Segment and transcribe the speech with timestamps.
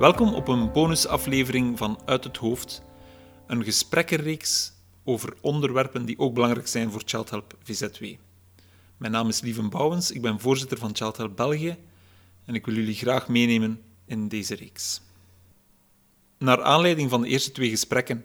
[0.00, 2.82] Welkom op een bonusaflevering van Uit het Hoofd,
[3.46, 4.72] een gesprekkenreeks
[5.04, 8.04] over onderwerpen die ook belangrijk zijn voor Child Help VZW.
[8.96, 11.76] Mijn naam is Lieven Bouwens, ik ben voorzitter van Child Help België
[12.44, 15.00] en ik wil jullie graag meenemen in deze reeks.
[16.38, 18.24] Naar aanleiding van de eerste twee gesprekken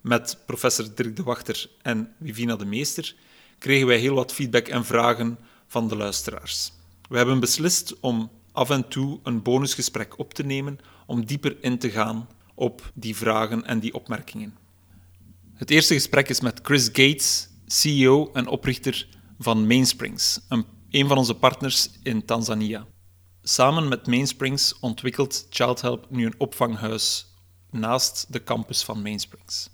[0.00, 3.14] met professor Dirk de Wachter en Vivina de Meester
[3.58, 6.72] kregen wij heel wat feedback en vragen van de luisteraars.
[7.08, 11.78] We hebben beslist om af en toe een bonusgesprek op te nemen om dieper in
[11.78, 14.54] te gaan op die vragen en die opmerkingen.
[15.54, 21.18] Het eerste gesprek is met Chris Gates, CEO en oprichter van Mainsprings, een, een van
[21.18, 22.86] onze partners in Tanzania.
[23.42, 27.26] Samen met Mainsprings ontwikkelt Child Help nu een opvanghuis
[27.70, 29.70] naast de campus van Mainsprings.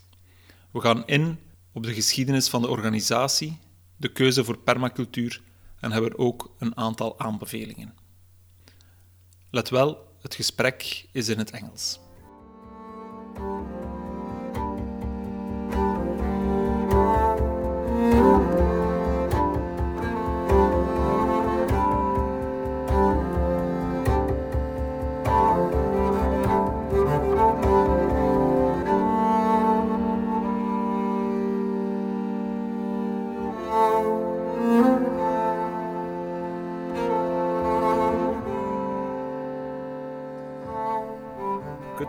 [0.73, 1.39] We gaan in
[1.73, 3.59] op de geschiedenis van de organisatie,
[3.97, 5.43] de keuze voor permacultuur
[5.81, 7.95] en hebben ook een aantal aanbevelingen.
[9.51, 11.99] Let wel, het gesprek is in het Engels.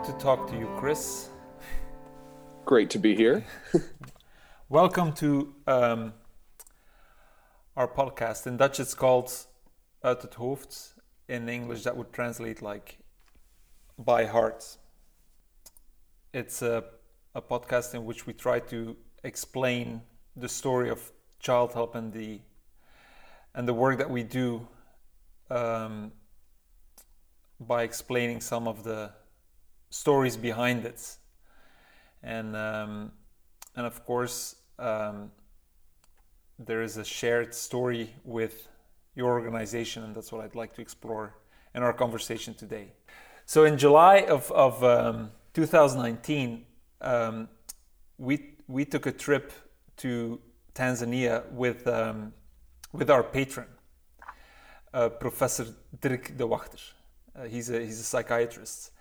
[0.02, 1.28] Good to talk to you, Chris.
[2.64, 3.44] Great to be here.
[4.68, 6.14] Welcome to um,
[7.76, 8.48] our podcast.
[8.48, 9.46] In Dutch, it's called
[10.02, 10.94] Uit het Hoofd.
[11.28, 12.98] In English, that would translate like
[13.96, 14.76] by heart.
[16.34, 16.82] It's a,
[17.36, 20.02] a podcast in which we try to explain
[20.34, 22.40] the story of child help and the
[23.54, 24.66] and the work that we do
[25.48, 26.10] um,
[27.60, 29.12] by explaining some of the
[29.92, 31.16] stories behind it,
[32.22, 33.12] and um,
[33.76, 35.30] and of course um,
[36.58, 38.68] there is a shared story with
[39.14, 41.34] your organization, and that's what I'd like to explore
[41.74, 42.92] in our conversation today.
[43.44, 46.64] So in July of of um, 2019,
[47.02, 47.48] um,
[48.18, 49.52] we we took a trip
[49.98, 50.40] to
[50.74, 52.32] Tanzania with um,
[52.92, 53.66] with our patron,
[54.94, 55.66] uh, Professor
[56.00, 56.92] Dirk de Wachter.
[57.36, 58.92] Uh, he's a he's a psychiatrist,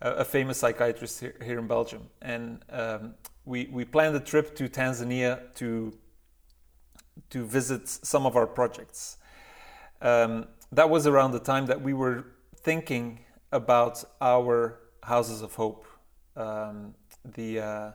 [0.00, 5.54] a famous psychiatrist here, in Belgium, and um, we we planned a trip to Tanzania
[5.54, 5.96] to
[7.30, 9.16] to visit some of our projects.
[10.02, 13.20] Um, that was around the time that we were thinking
[13.52, 15.86] about our houses of hope,
[16.36, 16.94] um,
[17.24, 17.90] the uh,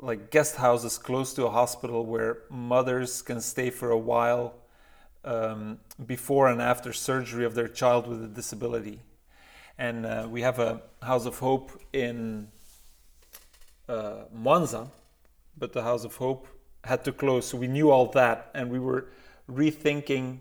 [0.00, 4.54] like guest houses close to a hospital where mothers can stay for a while
[5.24, 9.00] um, before and after surgery of their child with a disability.
[9.78, 12.48] And uh, we have a House of Hope in
[13.88, 14.88] uh, Mwanza,
[15.58, 16.46] but the House of Hope
[16.84, 17.46] had to close.
[17.46, 19.08] So we knew all that, and we were
[19.50, 20.38] rethinking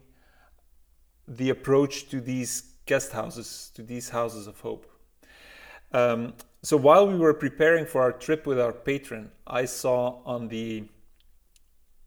[1.27, 4.85] the approach to these guest houses, to these houses of hope.
[5.91, 10.47] Um, so while we were preparing for our trip with our patron, I saw on
[10.47, 10.85] the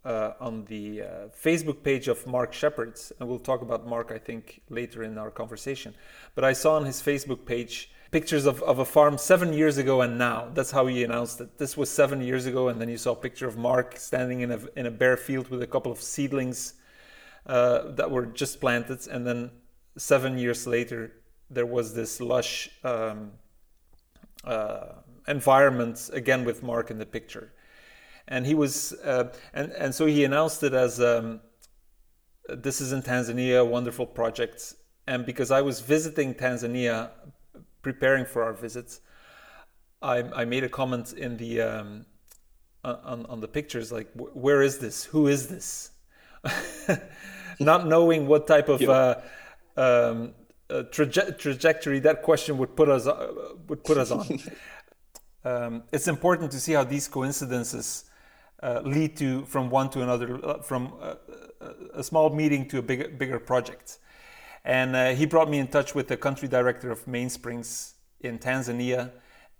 [0.06, 1.06] uh, on the uh,
[1.44, 5.31] Facebook page of Mark Shepards, and we'll talk about Mark, I think, later in our
[5.31, 5.94] conversation.
[6.37, 10.00] But I saw on his Facebook page pictures of, of a farm seven years ago
[10.03, 10.49] and now.
[10.55, 11.59] That's how he announced it.
[11.59, 14.53] This was seven years ago, and then you saw a picture of Mark standing in
[14.53, 16.75] a in a bare field with a couple of seedlings
[17.47, 19.50] uh, that were just planted, and then
[19.99, 21.12] seven years later,
[21.50, 22.70] there was this lush.
[22.85, 23.32] Um,
[24.44, 24.93] uh,
[25.29, 27.53] environment again with Mark in the picture,
[28.28, 31.40] and he was uh, and and so he announced it as um,
[32.49, 34.75] this is in Tanzania, wonderful project.
[35.06, 37.11] And because I was visiting Tanzania,
[37.82, 39.00] preparing for our visits,
[40.02, 42.06] I, I made a comment in the um,
[42.84, 45.05] on on the pictures like where is this?
[45.05, 45.90] Who is this?
[47.61, 48.90] Not knowing what type of Yeah.
[48.90, 49.22] uh,
[49.76, 50.34] um,
[50.69, 53.32] uh, traje- trajectory that question would put us uh,
[53.69, 54.40] would put us on.
[55.44, 58.05] um, it's important to see how these coincidences
[58.62, 61.17] uh, lead to from one to another, uh, from a,
[61.94, 63.99] a small meeting to a bigger bigger project.
[64.64, 69.12] And uh, he brought me in touch with the country director of Mainsprings in Tanzania,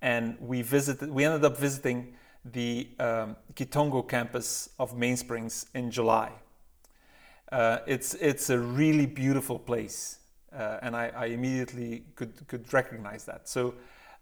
[0.03, 1.11] and we visited.
[1.11, 2.15] We ended up visiting
[2.45, 6.33] the um, Kitongo campus of Mainsprings in July.
[7.53, 10.19] Uh, it's it's a really beautiful place,
[10.53, 13.49] uh, and I, I immediately could could recognize that.
[13.49, 13.75] So,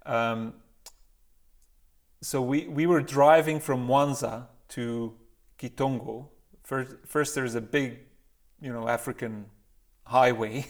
[0.05, 0.55] um,
[2.21, 5.15] so we we were driving from Mwanza to
[5.59, 6.29] Kitongo.
[6.63, 7.99] First, first there's a big,
[8.61, 9.47] you know, African
[10.05, 10.67] highway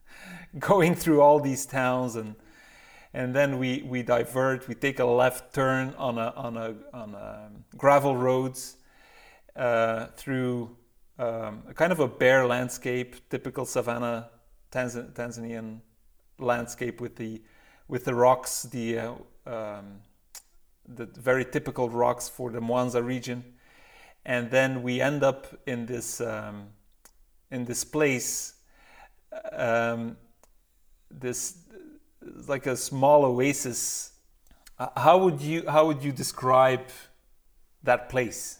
[0.58, 2.34] going through all these towns and
[3.12, 4.68] and then we we divert.
[4.68, 8.76] We take a left turn on a on a on a gravel roads
[9.56, 10.76] uh, through
[11.18, 14.30] um, a kind of a bare landscape, typical savannah
[14.70, 15.80] Tanz- Tanzanian
[16.38, 17.42] landscape with the
[17.88, 19.14] with the rocks, the uh,
[19.46, 20.02] um,
[20.94, 23.44] the very typical rocks for the Mwanza region,
[24.24, 26.68] and then we end up in this um,
[27.50, 28.54] in this place,
[29.52, 30.16] um,
[31.10, 31.58] this
[32.46, 34.12] like a small oasis.
[34.78, 36.86] Uh, how would you how would you describe
[37.82, 38.58] that place?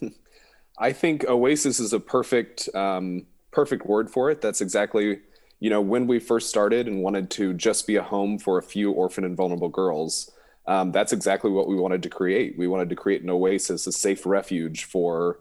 [0.78, 4.40] I think oasis is a perfect um, perfect word for it.
[4.40, 5.20] That's exactly
[5.60, 8.62] you know when we first started and wanted to just be a home for a
[8.62, 10.30] few orphan and vulnerable girls.
[10.68, 12.58] Um, that's exactly what we wanted to create.
[12.58, 15.40] We wanted to create an oasis, a safe refuge for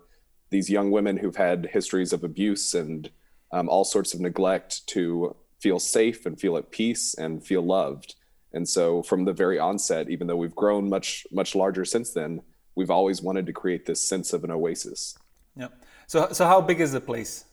[0.49, 3.11] these young women who've had histories of abuse and
[3.51, 8.15] um, all sorts of neglect to feel safe and feel at peace and feel loved.
[8.53, 12.41] And so from the very onset, even though we've grown much much larger since then,
[12.75, 15.17] we've always wanted to create this sense of an oasis.
[15.57, 15.67] Yeah.
[16.07, 17.43] So so how big is the place?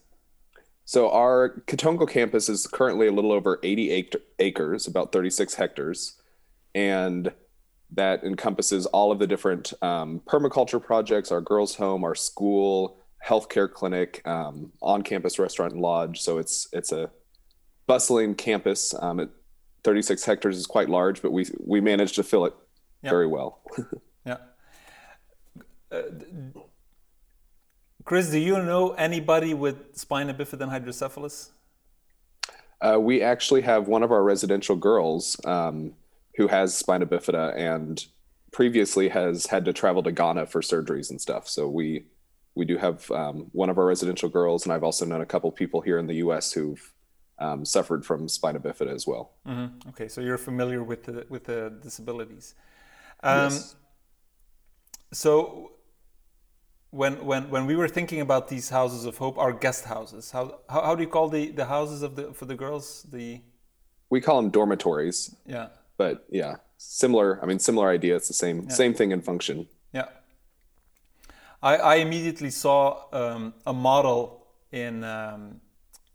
[0.85, 4.07] So our Kitongo campus is currently a little over 80
[4.39, 6.21] acres, about 36 hectares,
[6.73, 7.33] and
[7.95, 13.71] that encompasses all of the different um, permaculture projects, our girls' home, our school, healthcare
[13.71, 16.21] clinic, um, on-campus restaurant and lodge.
[16.21, 17.09] So it's it's a
[17.87, 18.93] bustling campus.
[18.99, 19.29] Um, at
[19.83, 22.53] 36 hectares is quite large, but we we managed to fill it
[23.03, 23.61] very well.
[24.25, 24.37] yeah.
[25.91, 26.01] Uh,
[28.03, 31.51] Chris, do you know anybody with spina bifida and hydrocephalus?
[32.81, 35.93] Uh, we actually have one of our residential girls um,
[36.37, 38.05] who has spina bifida and
[38.51, 41.47] previously has had to travel to Ghana for surgeries and stuff.
[41.47, 42.05] So we
[42.55, 45.51] we do have um, one of our residential girls, and I've also known a couple
[45.51, 46.53] people here in the U.S.
[46.53, 46.93] who've
[47.37, 49.33] um, suffered from spina bifida as well.
[49.45, 49.89] Mm-hmm.
[49.89, 52.55] Okay, so you're familiar with the with the disabilities.
[53.23, 53.75] Um, yes.
[55.11, 55.71] So
[56.91, 60.59] when when when we were thinking about these houses of hope, our guest houses, how
[60.69, 63.05] how, how do you call the the houses of the for the girls?
[63.11, 63.41] The
[64.09, 65.35] we call them dormitories.
[65.45, 65.67] Yeah.
[65.97, 67.39] But yeah, similar.
[67.41, 68.15] I mean, similar idea.
[68.15, 68.69] It's the same yeah.
[68.69, 69.67] same thing in function.
[69.93, 70.07] Yeah.
[71.61, 75.61] I I immediately saw um, a model in um,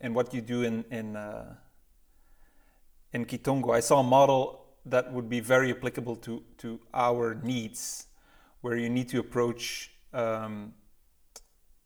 [0.00, 1.54] in what you do in in uh,
[3.12, 3.74] in Kitongo.
[3.74, 8.06] I saw a model that would be very applicable to to our needs,
[8.60, 10.74] where you need to approach um,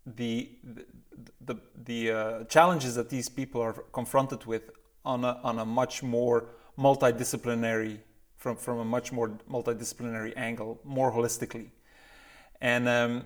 [0.07, 0.51] the
[1.41, 4.71] the the uh, challenges that these people are confronted with
[5.05, 7.99] on a on a much more multidisciplinary
[8.37, 11.71] from from a much more multidisciplinary angle, more holistically,
[12.61, 13.25] and um,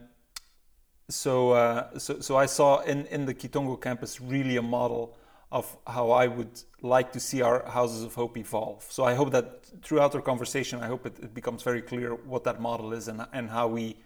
[1.08, 5.17] so uh, so so I saw in in the Kitongo campus really a model
[5.50, 8.84] of how I would like to see our houses of hope evolve.
[8.90, 12.44] So I hope that throughout our conversation, I hope it, it becomes very clear what
[12.44, 13.96] that model is and and how we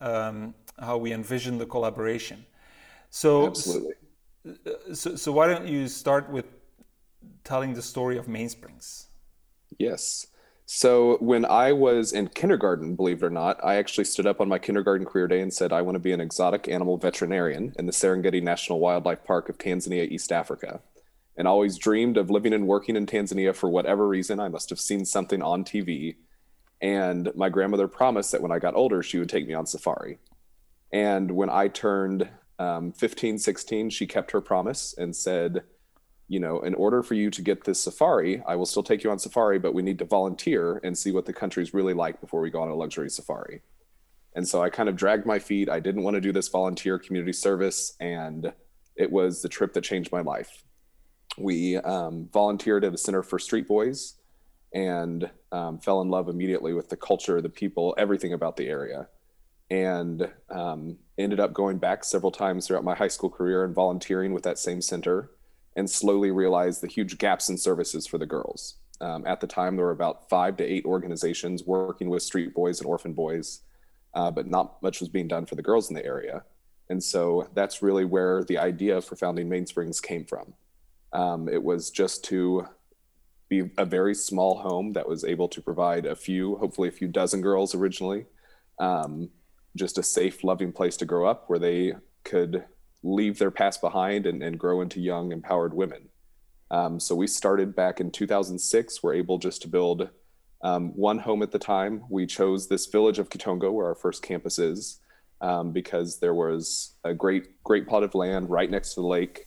[0.00, 2.46] um, how we envision the collaboration.
[3.10, 3.94] So, Absolutely.
[4.94, 6.46] So, so why don't you start with
[7.44, 9.06] telling the story of Mainsprings?
[9.78, 10.26] Yes.
[10.66, 14.48] So when I was in kindergarten, believe it or not, I actually stood up on
[14.48, 17.86] my kindergarten career day and said I want to be an exotic animal veterinarian in
[17.86, 20.80] the Serengeti National Wildlife Park of Tanzania, East Africa.
[21.36, 24.38] And always dreamed of living and working in Tanzania for whatever reason.
[24.38, 26.16] I must have seen something on TV
[26.80, 30.18] and my grandmother promised that when I got older, she would take me on safari.
[30.92, 35.62] And when I turned um, 15, 16, she kept her promise and said,
[36.30, 39.10] you know, in order for you to get this safari, I will still take you
[39.10, 42.40] on safari, but we need to volunteer and see what the country's really like before
[42.40, 43.62] we go on a luxury safari.
[44.36, 45.68] And so I kind of dragged my feet.
[45.68, 47.96] I didn't want to do this volunteer community service.
[47.98, 48.52] And
[48.94, 50.62] it was the trip that changed my life.
[51.36, 54.14] We um, volunteered at a Center for Street Boys
[54.72, 59.08] and um, fell in love immediately with the culture, the people, everything about the area.
[59.68, 64.32] And um, ended up going back several times throughout my high school career and volunteering
[64.32, 65.32] with that same center
[65.80, 68.76] and slowly realized the huge gaps in services for the girls.
[69.00, 72.80] Um, at the time, there were about five to eight organizations working with street boys
[72.80, 73.62] and orphan boys,
[74.14, 76.44] uh, but not much was being done for the girls in the area.
[76.90, 80.52] And so that's really where the idea for founding Mainsprings came from.
[81.12, 82.68] Um, it was just to
[83.48, 87.08] be a very small home that was able to provide a few, hopefully a few
[87.08, 88.26] dozen girls originally,
[88.78, 89.30] um,
[89.76, 92.64] just a safe, loving place to grow up where they could
[93.02, 96.08] leave their past behind and, and grow into young, empowered women.
[96.70, 99.02] Um, so we started back in 2006.
[99.02, 100.08] We're able just to build
[100.62, 102.02] um, one home at the time.
[102.10, 105.00] We chose this village of Kitongo, where our first campus is,
[105.40, 109.46] um, because there was a great, great plot of land right next to the lake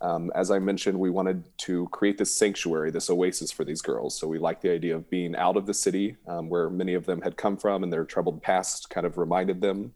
[0.00, 4.18] Um, as I mentioned, we wanted to create this sanctuary, this oasis for these girls.
[4.18, 7.06] So we like the idea of being out of the city um, where many of
[7.06, 9.94] them had come from and their troubled past kind of reminded them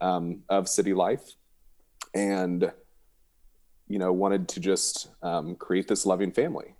[0.00, 1.34] um, of city life.
[2.16, 2.72] And,
[3.88, 6.74] you know, wanted to just um, create this loving family.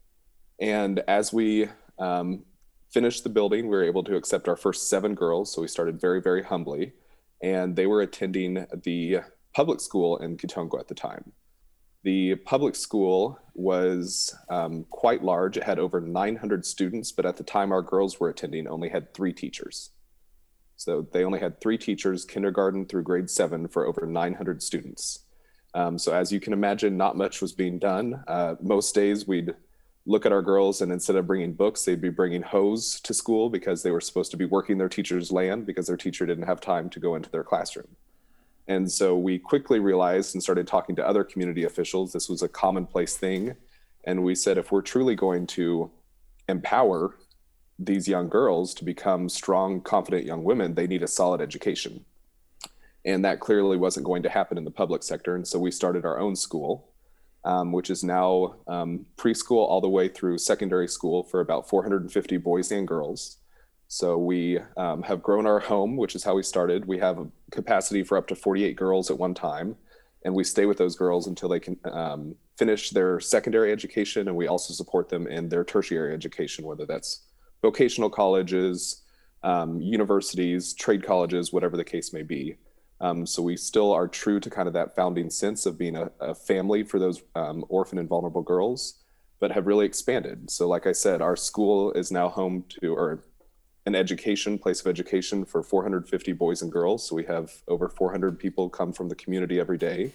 [0.59, 2.45] And as we um,
[2.91, 5.53] finished the building, we were able to accept our first seven girls.
[5.53, 6.95] So we started very, very humbly.
[7.43, 9.19] And they were attending the
[9.55, 11.33] public school in Kitongo at the time.
[12.03, 15.57] The public school was um, quite large.
[15.57, 19.13] It had over 900 students, but at the time our girls were attending, only had
[19.13, 19.91] three teachers.
[20.77, 25.26] So they only had three teachers, kindergarten through grade seven, for over 900 students.
[25.77, 28.25] Um, so as you can imagine, not much was being done.
[28.27, 29.55] Uh, most days we'd
[30.07, 33.51] look at our girls and instead of bringing books, they'd be bringing hose to school
[33.51, 36.63] because they were supposed to be working their teacher's land because their teacher didn't have
[36.63, 37.89] time to go into their classroom.
[38.67, 42.11] And so we quickly realized and started talking to other community officials.
[42.11, 43.55] This was a commonplace thing.
[44.05, 45.91] And we said, if we're truly going to
[46.49, 47.17] empower
[47.79, 52.07] these young girls to become strong, confident young women, they need a solid education.
[53.07, 55.37] And that clearly wasn't going to happen in the public sector.
[55.37, 56.89] And so we started our own school,
[57.45, 62.37] um, which is now um, preschool all the way through secondary school for about 450
[62.39, 63.39] boys and girls.
[63.89, 66.85] So we um, have grown our home, which is how we started.
[66.85, 69.77] We have a capacity for up to 48 girls at one time,
[70.25, 74.37] and we stay with those girls until they can um, finish their secondary education, and
[74.37, 77.23] we also support them in their tertiary education, whether that's
[77.63, 79.03] vocational colleges,
[79.45, 82.57] um, universities, trade colleges, whatever the case may be.
[83.01, 86.11] Um, so we still are true to kind of that founding sense of being a,
[86.21, 89.03] a family for those um, orphan and vulnerable girls,
[89.39, 90.51] but have really expanded.
[90.51, 93.23] So, like I said, our school is now home to, or
[93.87, 97.07] an education place of education for 450 boys and girls.
[97.09, 100.13] So we have over 400 people come from the community every day.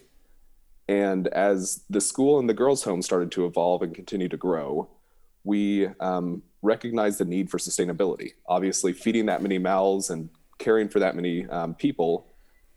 [0.89, 4.89] And as the school and the girls' home started to evolve and continue to grow,
[5.45, 8.33] we um, recognized the need for sustainability.
[8.45, 12.27] Obviously, feeding that many mouths and caring for that many um, people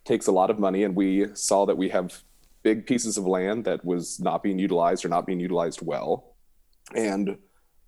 [0.05, 0.83] takes a lot of money.
[0.83, 2.23] And we saw that we have
[2.63, 6.35] big pieces of land that was not being utilized or not being utilized well,
[6.95, 7.37] and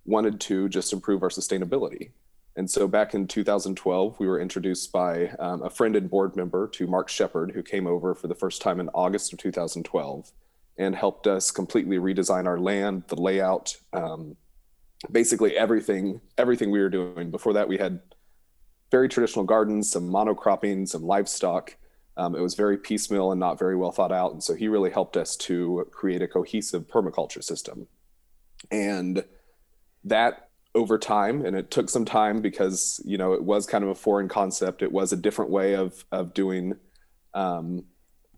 [0.04, 2.10] wanted to just improve our sustainability.
[2.56, 6.66] And so back in 2012, we were introduced by um, a friend and board member
[6.68, 10.32] to Mark Shepard, who came over for the first time in August of 2012
[10.76, 14.36] and helped us completely redesign our land, the layout, um,
[15.10, 17.30] basically everything, everything we were doing.
[17.30, 18.00] Before that, we had
[18.90, 21.76] very traditional gardens, some monocropping, some livestock.
[22.18, 24.32] Um, it was very piecemeal and not very well thought out.
[24.32, 27.86] And so he really helped us to create a cohesive permaculture system.
[28.70, 29.24] And
[30.04, 33.90] that over time and it took some time because you know it was kind of
[33.90, 36.74] a foreign concept it was a different way of of doing
[37.34, 37.84] um,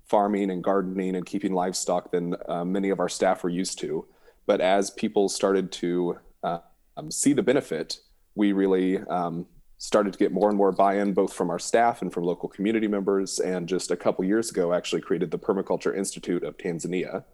[0.07, 4.07] farming and gardening and keeping livestock than uh, many of our staff were used to
[4.47, 6.59] but as people started to uh,
[6.97, 7.99] um, see the benefit
[8.35, 9.47] we really um,
[9.81, 12.87] started to get more and more buy-in both from our staff and from local community
[12.87, 17.25] members and just a couple years ago actually created the permaculture institute of tanzania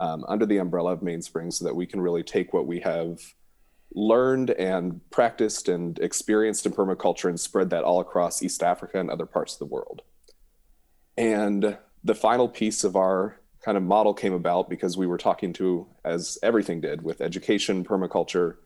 [0.00, 3.18] um, under the umbrella of mainspring so that we can really take what we have
[3.94, 9.10] learned and practiced and experienced in permaculture and spread that all across East Africa and
[9.10, 10.02] other parts of the world.
[11.16, 15.52] And the final piece of our kind of model came about because we were talking
[15.54, 18.56] to, as everything did with education, permaculture,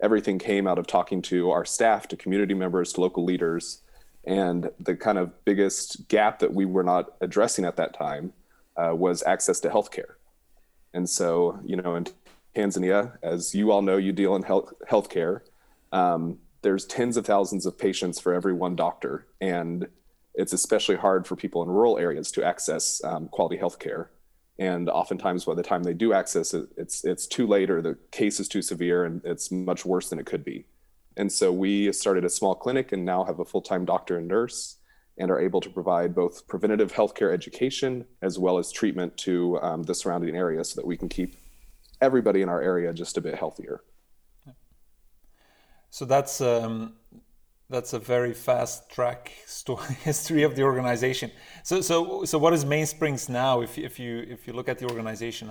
[0.00, 3.82] everything came out of talking to our staff, to community members, to local leaders.
[4.24, 8.32] And the kind of biggest gap that we were not addressing at that time
[8.76, 10.14] uh, was access to healthcare.
[10.92, 12.06] And so, you know, in
[12.54, 15.42] Tanzania, as you all know, you deal in health healthcare.
[15.92, 19.86] Um, there's tens of thousands of patients for every one doctor, and
[20.34, 24.08] it's especially hard for people in rural areas to access um, quality healthcare.
[24.58, 27.98] And oftentimes, by the time they do access it, it's it's too late, or the
[28.10, 30.66] case is too severe, and it's much worse than it could be.
[31.16, 34.26] And so we started a small clinic, and now have a full time doctor and
[34.26, 34.76] nurse,
[35.18, 39.82] and are able to provide both preventative healthcare education as well as treatment to um,
[39.82, 41.36] the surrounding area, so that we can keep
[42.00, 43.82] everybody in our area just a bit healthier.
[45.90, 46.94] So that's um,
[47.68, 51.30] that's a very fast track story history of the organization.
[51.64, 53.60] So so so what is Mainsprings now?
[53.60, 55.50] If if you if you look at the organization,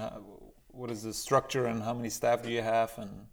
[0.67, 2.91] what is the structure and how many staff do you have?
[2.97, 3.27] And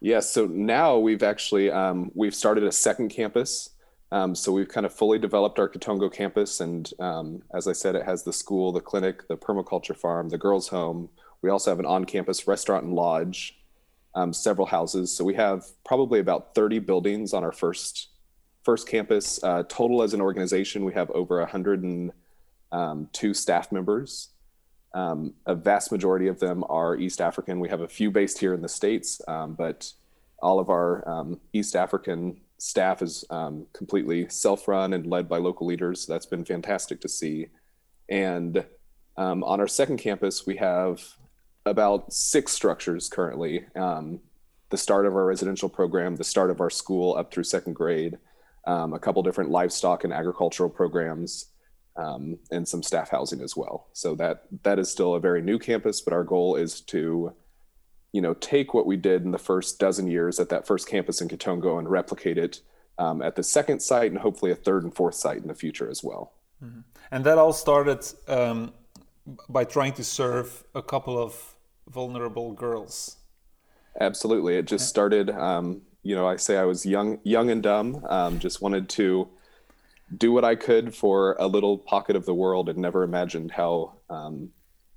[0.00, 3.70] yes, so now we've actually um, we've started a second campus.
[4.12, 7.96] Um, so we've kind of fully developed our Kitongo campus, and um, as I said,
[7.96, 11.08] it has the school, the clinic, the permaculture farm, the girls' home,
[11.44, 13.58] we also have an on-campus restaurant and lodge,
[14.14, 15.14] um, several houses.
[15.14, 18.08] So we have probably about 30 buildings on our first
[18.62, 19.42] first campus.
[19.42, 22.12] Uh, total as an organization, we have over 102
[22.72, 24.30] um, staff members.
[24.94, 27.60] Um, a vast majority of them are East African.
[27.60, 29.92] We have a few based here in the States, um, but
[30.40, 35.38] all of our um, East African staff is um, completely self run and led by
[35.38, 36.06] local leaders.
[36.06, 37.48] That's been fantastic to see.
[38.08, 38.64] And
[39.16, 41.02] on our second campus, we have
[41.66, 44.20] about six structures currently um,
[44.70, 48.18] the start of our residential program, the start of our school up through second grade,
[48.66, 51.46] a couple different livestock and agricultural programs
[51.96, 53.86] um, and some staff housing as well.
[53.92, 57.32] So that that is still a very new campus, but our goal is to,
[58.12, 61.20] you know, take what we did in the first dozen years at that first campus
[61.20, 62.60] in Kitongo and replicate it
[62.98, 65.88] um, at the second site and hopefully a third and fourth site in the future
[65.88, 66.32] as well.
[66.62, 66.80] Mm-hmm.
[67.12, 68.72] And that all started um,
[69.48, 71.53] by trying to serve a couple of
[71.88, 73.16] vulnerable girls.
[74.00, 75.30] Absolutely, it just started.
[75.30, 78.04] Um, you know, I say I was young, young and dumb.
[78.08, 79.28] Um, just wanted to
[80.16, 83.94] do what I could for a little pocket of the world and never imagined how
[84.10, 84.50] um,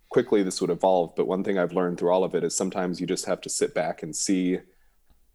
[0.10, 1.16] quickly this would evolve.
[1.16, 3.50] But one thing I've learned through all of it is sometimes you just have to
[3.50, 4.60] sit back and see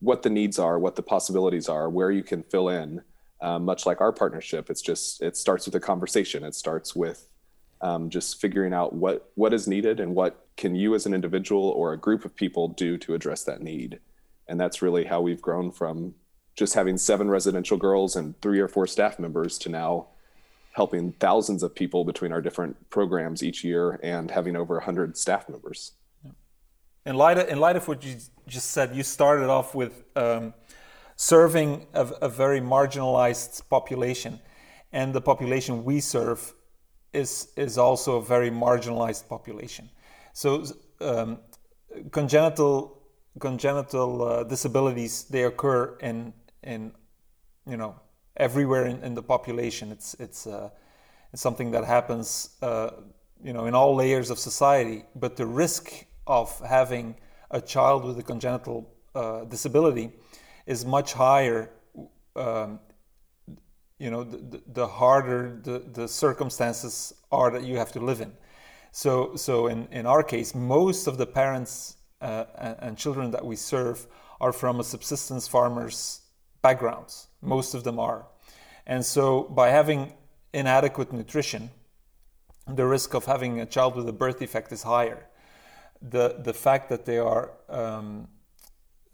[0.00, 3.02] what the needs are, what the possibilities are, where you can fill in.
[3.40, 6.44] Um, much like our partnership, it's just it starts with a conversation.
[6.44, 7.26] It starts with
[7.82, 11.68] um, just figuring out what what is needed and what can you as an individual
[11.70, 14.00] or a group of people do to address that need.
[14.48, 16.14] And that's really how we've grown from
[16.54, 20.08] just having seven residential girls and three or four staff members to now
[20.72, 25.48] helping thousands of people between our different programs each year and having over 100 staff
[25.48, 25.92] members.
[27.04, 28.16] In light of, in light of what you
[28.46, 30.54] just said, you started off with um,
[31.16, 34.38] serving a, a, very marginalized population,
[34.92, 36.54] and the population we serve
[37.12, 39.88] is is also a very marginalized population.
[40.32, 40.64] So
[41.00, 41.38] um,
[42.10, 42.98] congenital
[43.38, 46.92] congenital uh, disabilities they occur in in
[47.66, 47.94] you know
[48.36, 49.92] everywhere in, in the population.
[49.92, 50.70] It's it's uh,
[51.32, 52.90] it's something that happens uh,
[53.42, 55.04] you know in all layers of society.
[55.14, 57.16] But the risk of having
[57.50, 60.12] a child with a congenital uh, disability
[60.66, 61.70] is much higher.
[62.34, 62.80] Um,
[64.02, 68.32] you know, the, the harder the, the circumstances are that you have to live in.
[68.90, 72.44] So, so in, in our case, most of the parents uh,
[72.80, 74.06] and, children that we serve
[74.40, 76.22] are from a subsistence farmers
[76.62, 77.28] backgrounds.
[77.40, 78.26] Most of them are.
[78.86, 80.12] And so, by having
[80.52, 81.70] inadequate nutrition,
[82.66, 85.28] the risk of having a child with a birth defect is higher.
[86.00, 88.26] The, the fact that they are um,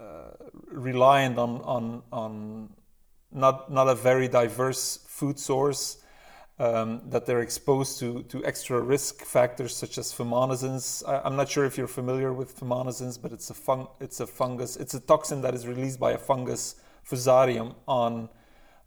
[0.00, 0.30] uh,
[0.70, 2.70] reliant on, on, on
[3.32, 5.98] not, not a very diverse food source,
[6.58, 11.06] um, that they're exposed to, to extra risk factors such as fumonisins.
[11.08, 14.26] I, am not sure if you're familiar with fumonisins, but it's a, fun, it's a
[14.26, 14.76] fungus.
[14.76, 16.76] It's a toxin that is released by a fungus
[17.08, 18.28] fusarium on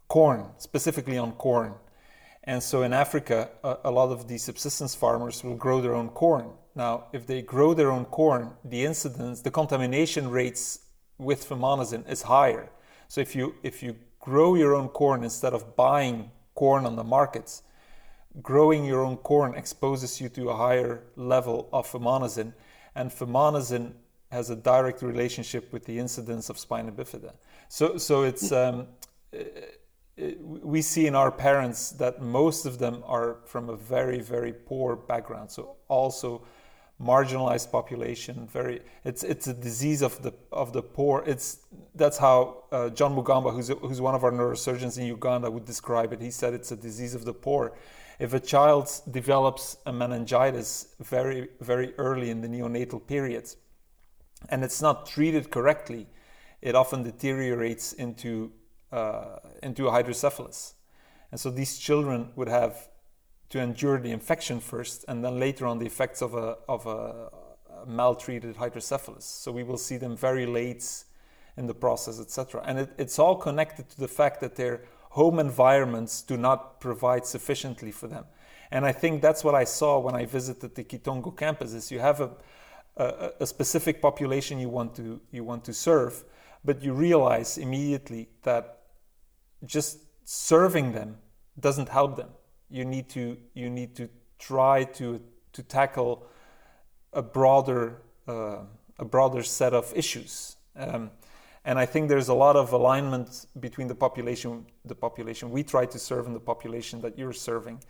[0.08, 1.74] corn, specifically on corn.
[2.44, 6.10] And so in Africa, a, a, lot of these subsistence farmers will grow their own
[6.10, 6.50] corn.
[6.74, 10.80] Now, if they grow their own corn, the incidence, the contamination rates
[11.18, 12.68] with fumonisin is higher.
[13.08, 17.04] So if you if you grow your own corn instead of buying corn on the
[17.04, 17.62] markets,
[18.40, 22.54] growing your own corn exposes you to a higher level of fumonisin,
[22.94, 23.92] and fumonisin
[24.30, 27.32] has a direct relationship with the incidence of spina bifida.
[27.68, 28.54] So, so it's hmm.
[28.54, 28.86] um,
[29.32, 29.44] eh,
[30.16, 34.52] eh, we see in our parents that most of them are from a very, very
[34.52, 35.50] poor background.
[35.50, 36.42] So also
[37.02, 38.48] marginalized population.
[38.52, 41.24] Very, it's it's a disease of the of the poor.
[41.26, 41.58] It's
[41.94, 46.12] that's how uh, John Mugamba, who's who's one of our neurosurgeons in Uganda, would describe
[46.12, 46.20] it.
[46.20, 47.72] He said it's a disease of the poor.
[48.18, 53.48] If a child develops a meningitis very very early in the neonatal period,
[54.48, 56.06] and it's not treated correctly,
[56.60, 58.52] it often deteriorates into
[58.92, 60.74] uh, into a hydrocephalus.
[61.32, 62.88] And so these children would have
[63.52, 67.30] to endure the infection first, and then later on the effects of a of a,
[67.84, 69.24] maltreated hydrocephalus.
[69.24, 71.04] So we will see them very late
[71.56, 72.62] in the process, etc.
[72.64, 77.26] And it, it's all connected to the fact that their home environments do not provide
[77.26, 78.24] sufficiently for them.
[78.70, 81.72] And I think that's what I saw when I visited the Kitongo campus.
[81.72, 82.30] Is you have a
[82.96, 86.24] a, a specific population you want to you want to serve,
[86.64, 88.78] but you realize immediately that
[89.64, 91.18] just serving them
[91.58, 92.30] doesn't help them.
[92.72, 94.08] You need to you need to
[94.38, 95.20] try to
[95.52, 96.26] to tackle
[97.12, 98.60] a broader uh,
[98.98, 100.56] a broader set of issues.
[100.74, 101.10] Um,
[101.64, 105.84] and I think there's a lot of alignment between the population the population we try
[105.86, 107.82] to serve and the population that you're serving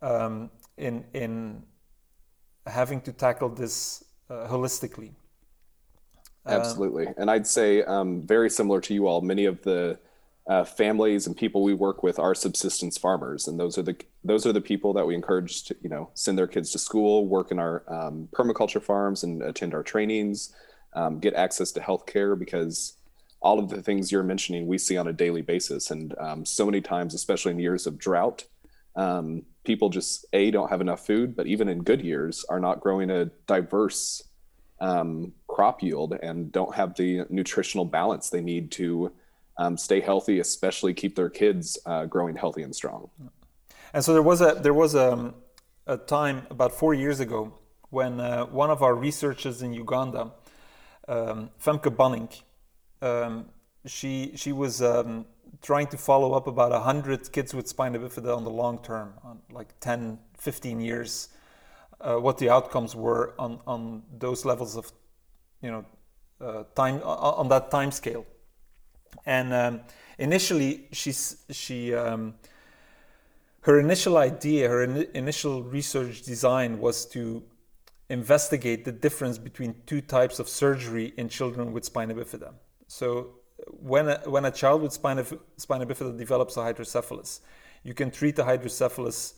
[0.00, 1.62] um, in in
[2.66, 5.10] having to tackle this uh, holistically.
[6.46, 9.20] Uh, Absolutely, and I'd say um, very similar to you all.
[9.20, 9.98] Many of the
[10.46, 14.44] uh, families and people we work with are subsistence farmers, and those are the those
[14.44, 17.52] are the people that we encourage to you know send their kids to school, work
[17.52, 20.52] in our um, permaculture farms, and attend our trainings,
[20.94, 22.96] um, get access to health care because
[23.40, 26.66] all of the things you're mentioning we see on a daily basis, and um, so
[26.66, 28.44] many times, especially in years of drought,
[28.96, 32.80] um, people just a don't have enough food, but even in good years are not
[32.80, 34.22] growing a diverse
[34.80, 39.12] um, crop yield and don't have the nutritional balance they need to
[39.62, 43.10] um, stay healthy, especially keep their kids uh, growing healthy and strong.
[43.94, 45.34] And so there was a there was a,
[45.86, 47.40] a time about four years ago
[47.90, 50.32] when uh, one of our researchers in Uganda,
[51.08, 52.42] um, Femke Bannink,
[53.02, 53.46] um,
[53.86, 55.26] she she was um,
[55.60, 59.38] trying to follow up about 100 kids with spina bifida on the long term, on
[59.50, 61.28] like 10, 15 years,
[62.00, 64.90] uh, what the outcomes were on, on those levels of,
[65.60, 65.84] you know,
[66.40, 68.26] uh, time on that time scale.
[69.26, 69.80] And um,
[70.18, 72.34] initially, she's, she, um,
[73.62, 77.42] her initial idea, her in, initial research design was to
[78.08, 82.52] investigate the difference between two types of surgery in children with spina bifida.
[82.88, 85.24] So, when a, when a child with spina,
[85.56, 87.40] spina bifida develops a hydrocephalus,
[87.84, 89.34] you can treat the hydrocephalus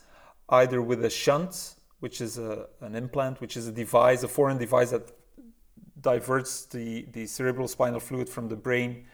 [0.49, 4.59] either with a shunt, which is a, an implant, which is a device, a foreign
[4.59, 5.13] device that
[6.01, 9.07] diverts the, the cerebral spinal fluid from the brain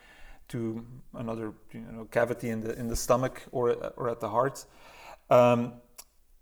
[0.51, 0.85] to
[1.15, 4.65] another you know, cavity in the in the stomach or or at the heart,
[5.31, 5.75] um,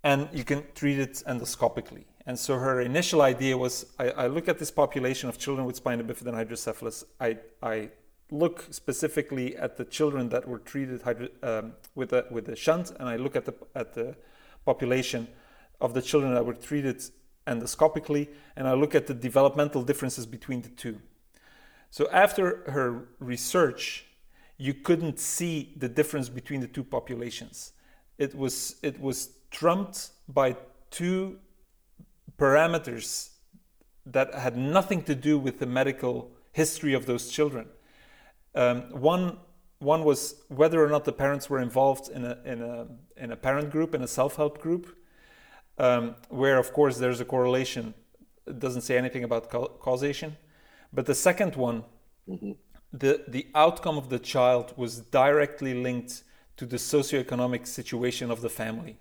[0.03, 2.05] and you can treat it endoscopically.
[2.27, 5.77] And so her initial idea was: I, I look at this population of children with
[5.77, 7.05] spina bifida and hydrocephalus.
[7.21, 7.90] I I
[8.31, 12.90] look specifically at the children that were treated hydro, um, with a with a shunt,
[12.99, 14.16] and I look at the at the
[14.64, 15.29] population
[15.81, 17.03] of the children that were treated
[17.47, 21.01] endoscopically, and I look at the developmental differences between the two.
[21.90, 24.07] So after her research,
[24.59, 27.72] you couldn't see the difference between the two populations.
[28.18, 30.57] It was it was trumped by
[30.90, 31.38] two
[32.37, 33.31] parameters
[34.05, 37.66] that had nothing to do with the medical history of those children.
[38.55, 39.38] Um, one
[39.79, 43.37] one was whether or not the parents were involved in a in a in a
[43.37, 44.96] parent group in a self help group,
[45.79, 47.94] um, where of course there's a correlation.
[48.46, 50.37] It doesn't say anything about causation.
[50.92, 51.85] But the second one,
[52.29, 52.53] mm-hmm.
[52.92, 56.22] the, the outcome of the child was directly linked
[56.57, 58.98] to the socioeconomic situation of the family.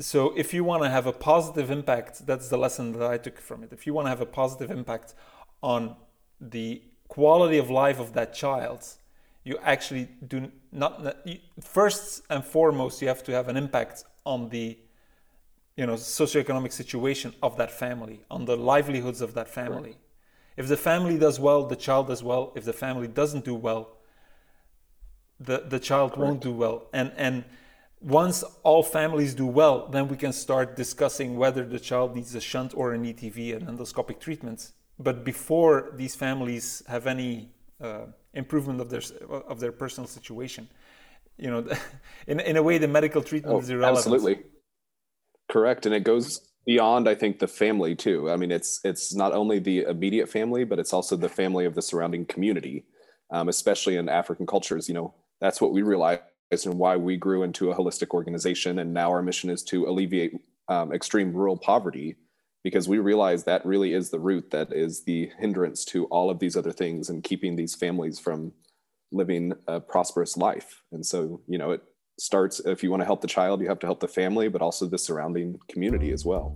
[0.00, 3.40] So, if you want to have a positive impact, that's the lesson that I took
[3.40, 3.72] from it.
[3.72, 5.14] If you want to have a positive impact
[5.60, 5.96] on
[6.40, 8.86] the quality of life of that child,
[9.42, 11.16] you actually do not.
[11.60, 14.78] First and foremost, you have to have an impact on the
[15.76, 19.90] you know socioeconomic situation of that family, on the livelihoods of that family.
[19.90, 20.07] Right.
[20.58, 22.52] If the family does well, the child does well.
[22.56, 23.82] If the family doesn't do well,
[25.38, 26.24] the, the child Correct.
[26.24, 26.88] won't do well.
[26.92, 27.44] And and
[28.00, 32.40] once all families do well, then we can start discussing whether the child needs a
[32.40, 34.72] shunt or an ETV, an endoscopic treatment.
[34.98, 39.02] But before these families have any uh, improvement of their
[39.52, 40.68] of their personal situation,
[41.36, 41.60] you know,
[42.26, 44.12] in in a way, the medical treatment oh, is irrelevant.
[44.12, 44.44] Absolutely,
[45.48, 48.30] correct, and it goes beyond i think the family too.
[48.30, 51.74] I mean it's it's not only the immediate family but it's also the family of
[51.74, 52.84] the surrounding community
[53.30, 54.88] um, especially in african cultures.
[54.88, 58.78] You know that's what we realized and why we grew into a holistic organization.
[58.78, 60.32] And now our mission is to alleviate
[60.68, 62.16] um, extreme rural poverty
[62.64, 66.38] because we realize that really is the root that is the hindrance to all of
[66.38, 68.52] these other things and keeping these families from
[69.12, 70.82] living a prosperous life.
[70.92, 71.82] And so you know it
[72.18, 74.60] starts if you want to help the child you have to help the family but
[74.60, 76.54] also the surrounding community as well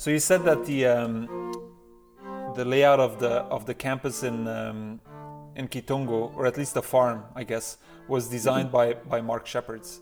[0.00, 1.26] So you said that the um,
[2.56, 4.98] the layout of the of the campus in um,
[5.54, 7.76] in Kitongo, or at least the farm, I guess,
[8.08, 10.00] was designed by by Mark Shepards.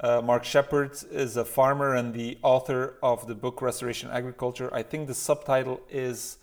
[0.00, 4.72] Uh, Mark Shepards is a farmer and the author of the book Restoration Agriculture.
[4.72, 6.38] I think the subtitle is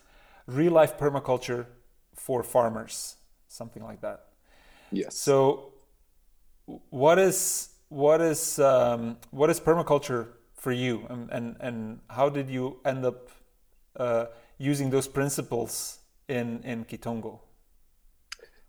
[0.46, 1.66] Real Life Permaculture
[2.14, 3.16] for Farmers,
[3.48, 4.28] something like that.
[4.92, 5.18] Yes.
[5.18, 5.74] So,
[6.92, 10.28] what is what is um, what is permaculture
[10.62, 13.30] for you, and and, and how did you end up
[13.98, 14.26] uh,
[14.60, 17.40] using those principles in in Kitongo?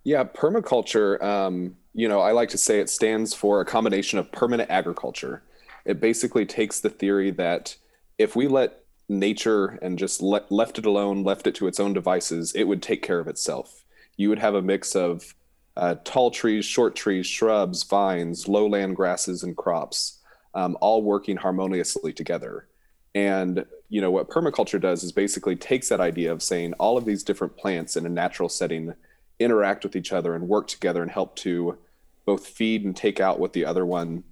[0.03, 1.23] Yeah, permaculture.
[1.23, 5.43] Um, you know, I like to say it stands for a combination of permanent agriculture.
[5.85, 7.77] It basically takes the theory that
[8.19, 11.93] if we let nature and just let, left it alone, left it to its own
[11.93, 13.85] devices, it would take care of itself.
[14.17, 15.35] You would have a mix of
[15.77, 20.21] uh, tall trees, short trees, shrubs, vines, lowland grasses, and crops,
[20.55, 22.67] um, all working harmoniously together.
[23.15, 27.05] And you know what permaculture does is basically takes that idea of saying all of
[27.05, 28.95] these different plants in a natural setting
[29.39, 31.77] interact with each other and work together and help to
[32.25, 34.25] both feed and take out what the other one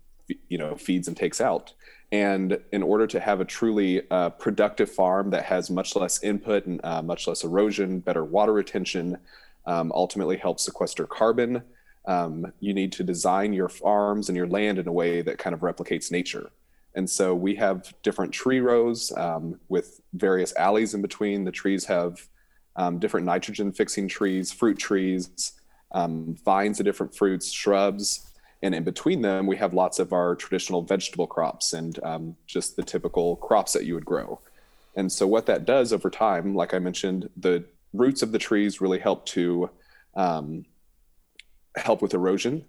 [0.48, 1.74] you know feeds and takes out
[2.12, 6.66] and in order to have a truly uh, productive farm that has much less input
[6.66, 9.18] and uh, much less erosion better water retention
[9.66, 11.62] um, ultimately helps sequester carbon
[12.06, 15.54] um, you need to design your farms and your land in a way that kind
[15.54, 16.50] of replicates nature
[16.94, 21.84] and so we have different tree rows um, with various alleys in between the trees
[21.84, 22.26] have
[22.76, 25.52] um, different nitrogen fixing trees, fruit trees,
[25.92, 28.32] um, vines of different fruits, shrubs.
[28.62, 32.76] And in between them, we have lots of our traditional vegetable crops and um, just
[32.76, 34.40] the typical crops that you would grow.
[34.96, 38.80] And so, what that does over time, like I mentioned, the roots of the trees
[38.80, 39.70] really help to
[40.14, 40.64] um,
[41.76, 42.64] help with erosion.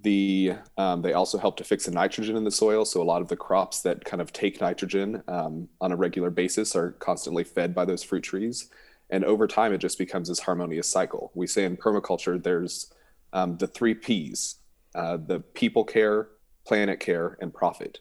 [0.00, 2.84] The um, they also help to fix the nitrogen in the soil.
[2.84, 6.30] So a lot of the crops that kind of take nitrogen um, on a regular
[6.30, 8.70] basis are constantly fed by those fruit trees
[9.10, 12.92] and over time it just becomes this harmonious cycle we say in permaculture there's
[13.32, 14.56] um, the three p's
[14.94, 16.28] uh, the people care
[16.66, 17.98] planet care and profit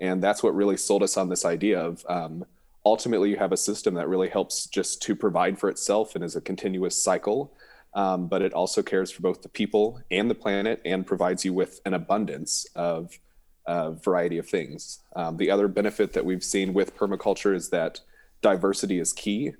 [0.00, 2.44] and that's what really sold us on this idea of um,
[2.84, 6.36] ultimately you have a system that really helps just to provide for itself and is
[6.36, 7.52] a continuous cycle
[7.94, 11.52] um, but it also cares for both the people and the planet and provides you
[11.52, 13.18] with an abundance of
[13.66, 18.00] a variety of things um, the other benefit that we've seen with permaculture is that
[18.42, 19.52] diversity is key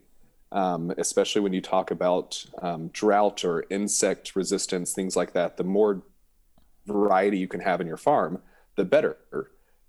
[0.53, 5.57] um, especially when you talk about um, drought or insect resistance, things like that.
[5.57, 6.03] The more
[6.87, 8.43] variety you can have in your farm,
[8.77, 9.16] the better.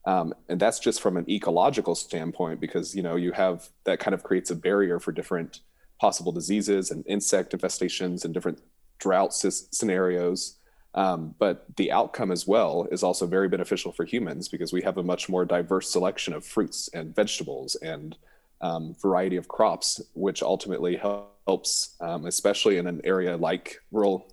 [0.06, 4.16] Um, and that's just from an ecological standpoint because you know you have that kind
[4.16, 5.60] of creates a barrier for different
[6.02, 8.60] possible diseases and insect infestations and different
[8.98, 10.58] drought scenarios.
[10.96, 14.98] Um, but the outcome as well is also very beneficial for humans because we have
[14.98, 18.18] a much more diverse selection of fruits and vegetables and
[18.62, 24.28] um, variety of crops, which ultimately helps, um, especially in an area like rural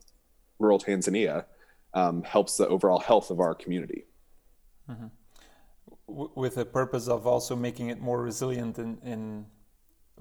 [0.58, 1.44] rural Tanzania,
[1.94, 4.04] um, helps the overall health of our community.
[4.90, 5.06] Mm-hmm.
[6.08, 9.46] W- with the purpose of also making it more resilient in, in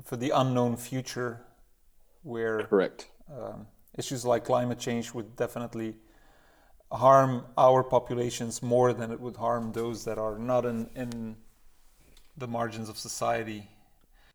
[0.03, 1.45] for the unknown future,
[2.23, 5.95] where correct um, issues like climate change would definitely
[6.91, 11.35] harm our populations more than it would harm those that are not in, in
[12.37, 13.67] the margins of society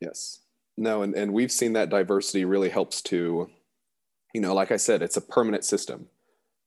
[0.02, 0.40] Yes.
[0.76, 3.48] No, and, and we've seen that diversity really helps to,
[4.34, 6.08] you know, like I said, it's a permanent system.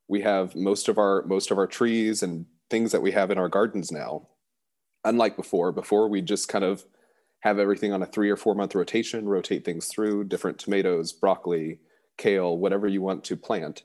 [0.08, 3.38] We have most of our most of our trees and things that we have in
[3.38, 4.30] our gardens now.
[5.04, 6.86] Unlike before, before we just kind of
[7.46, 11.80] have everything on a three or four month rotation, rotate things through different tomatoes, broccoli,
[12.18, 13.84] kale, whatever you want to plant.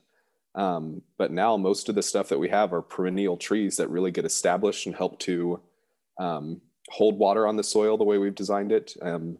[0.55, 4.09] Um, but now most of the stuff that we have are perennial trees that really
[4.09, 5.61] get established and help to
[6.19, 9.37] um, hold water on the soil the way we've designed it, um,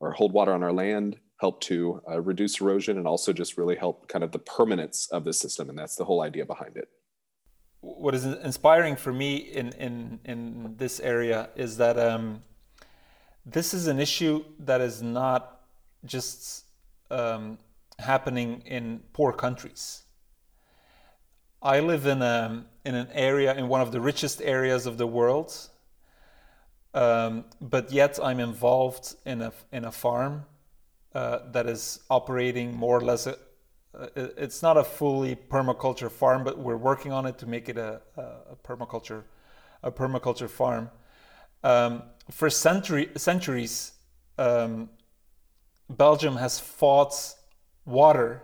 [0.00, 3.76] or hold water on our land, help to uh, reduce erosion, and also just really
[3.76, 5.70] help kind of the permanence of the system.
[5.70, 6.88] And that's the whole idea behind it.
[7.82, 12.42] What is inspiring for me in in in this area is that um,
[13.44, 15.60] this is an issue that is not
[16.04, 16.64] just
[17.10, 17.58] um,
[17.98, 20.02] happening in poor countries.
[21.62, 25.06] I live in a in an area in one of the richest areas of the
[25.06, 25.54] world,
[26.94, 30.44] um, but yet I'm involved in a in a farm
[31.14, 33.26] uh, that is operating more or less.
[33.26, 33.36] A,
[33.92, 37.76] uh, it's not a fully permaculture farm, but we're working on it to make it
[37.76, 39.24] a, a permaculture
[39.82, 40.90] a permaculture farm.
[41.62, 43.92] Um, for century, centuries,
[44.38, 44.88] um,
[45.88, 47.34] Belgium has fought
[47.84, 48.42] water,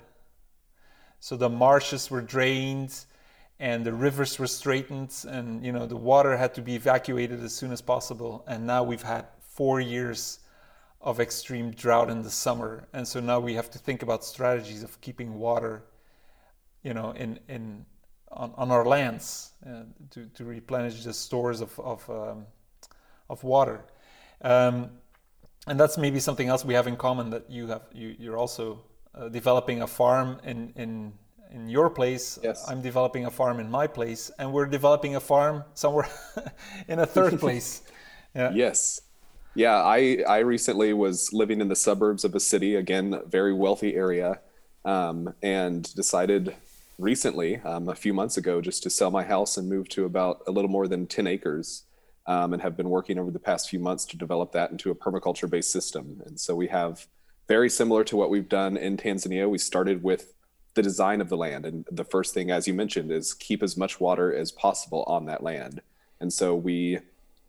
[1.21, 3.05] so the marshes were drained
[3.59, 7.55] and the rivers were straightened and you know the water had to be evacuated as
[7.55, 8.45] soon as possible.
[8.47, 10.41] And now we've had four years
[11.01, 14.83] of extreme drought in the summer, and so now we have to think about strategies
[14.83, 15.85] of keeping water,
[16.83, 17.87] you know, in in
[18.33, 22.47] on, on our lands uh, to to replenish the stores of of um,
[23.29, 23.85] of water.
[24.43, 24.91] Um,
[25.67, 28.81] and that's maybe something else we have in common that you have you, you're also
[29.15, 31.13] uh, developing a farm in in
[31.53, 32.65] in your place yes.
[32.69, 36.09] i'm developing a farm in my place and we're developing a farm somewhere
[36.89, 37.83] in a third place
[38.35, 38.51] yeah.
[38.53, 39.01] yes
[39.55, 43.95] yeah i i recently was living in the suburbs of a city again very wealthy
[43.95, 44.41] area
[44.85, 46.55] um, and decided
[46.99, 50.43] recently um, a few months ago just to sell my house and move to about
[50.47, 51.85] a little more than 10 acres
[52.27, 54.95] um, and have been working over the past few months to develop that into a
[54.95, 56.23] permaculture based system.
[56.27, 57.07] And so we have
[57.49, 59.49] very similar to what we've done in Tanzania.
[59.49, 60.33] We started with
[60.75, 61.65] the design of the land.
[61.65, 65.27] And the first thing, as you mentioned, is keep as much water as possible on
[65.27, 65.81] that land.
[66.21, 66.99] And so we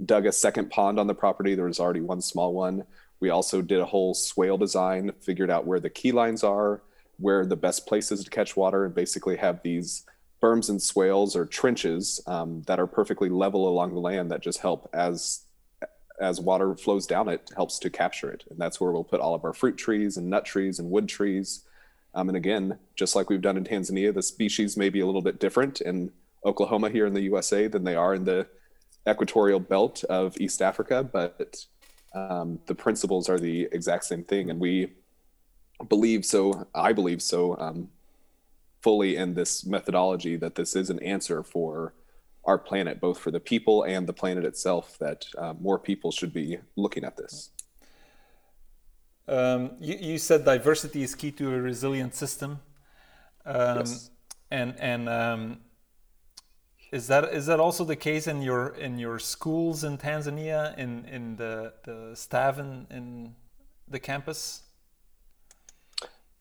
[0.04, 1.56] dug a second pond on the property.
[1.56, 2.86] There was already one small one.
[3.20, 6.82] We also did a whole swale design, figured out where the key lines are,
[7.18, 10.06] where the best places to catch water, and basically have these
[10.42, 14.60] berms and swales or trenches um, that are perfectly level along the land that just
[14.60, 15.44] help as
[16.20, 18.44] as water flows down it helps to capture it.
[18.50, 21.08] And that's where we'll put all of our fruit trees and nut trees and wood
[21.08, 21.64] trees.
[22.16, 25.22] Um, and again just like we've done in tanzania the species may be a little
[25.22, 26.12] bit different in
[26.44, 28.48] oklahoma here in the usa than they are in the
[29.08, 31.68] equatorial belt of east africa but
[32.16, 34.50] um, the principles are the exact same thing.
[34.50, 34.94] And we
[35.90, 37.90] believe so i believe so um,
[38.88, 41.94] fully in this methodology that this is an answer for
[42.46, 46.32] our planet, both for the people and the planet itself, that uh, more people should
[46.32, 47.50] be looking at this.
[49.28, 52.62] Um, you, you, said diversity is key to a resilient system.
[53.46, 54.10] Um, yes.
[54.52, 55.58] And, and um,
[56.94, 61.04] is that is that also the case in your in your schools in Tanzania in
[61.18, 63.36] in the the staff in, in
[63.90, 64.62] the campus?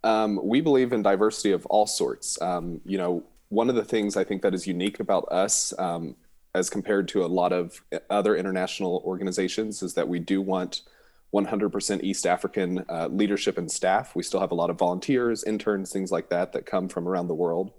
[0.06, 2.40] Um, we believe in diversity of all sorts.
[2.40, 6.14] Um, you know, one of the things I think that is unique about us, um,
[6.54, 10.82] as compared to a lot of other international organizations, is that we do want
[11.34, 14.14] 100% East African uh, leadership and staff.
[14.14, 17.26] We still have a lot of volunteers, interns, things like that that come from around
[17.26, 17.72] the world.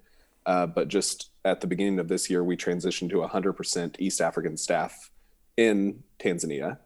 [0.46, 4.58] Uh, but just at the beginning of this year, we transitioned to 100% East African
[4.58, 5.12] staff
[5.56, 6.78] in Tanzania.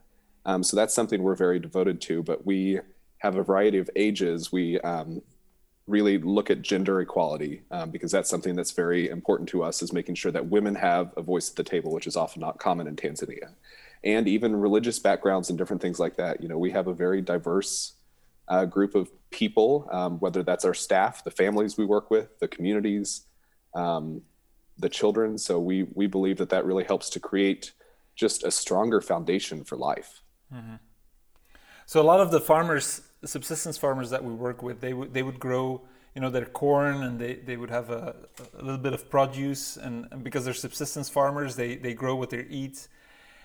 [0.46, 2.22] Um, so that's something we're very devoted to.
[2.22, 2.80] But we
[3.22, 4.52] have a variety of ages.
[4.52, 5.22] We um,
[5.88, 9.92] really look at gender equality um, because that's something that's very important to us is
[9.92, 12.88] making sure that women have a voice at the table which is often not common
[12.88, 13.54] in tanzania
[14.04, 17.22] and even religious backgrounds and different things like that you know we have a very
[17.22, 17.94] diverse
[18.48, 22.48] uh, group of people um, whether that's our staff the families we work with the
[22.48, 23.26] communities
[23.76, 24.22] um,
[24.78, 27.74] the children so we we believe that that really helps to create
[28.16, 30.22] just a stronger foundation for life
[30.54, 30.76] mm-hmm.
[31.86, 35.24] so a lot of the farmers subsistence farmers that we work with, they would they
[35.24, 35.82] would grow
[36.16, 38.16] you know their corn and they, they would have a,
[38.58, 42.30] a little bit of produce and, and, because they're subsistence farmers they, they grow what
[42.30, 42.88] they eat.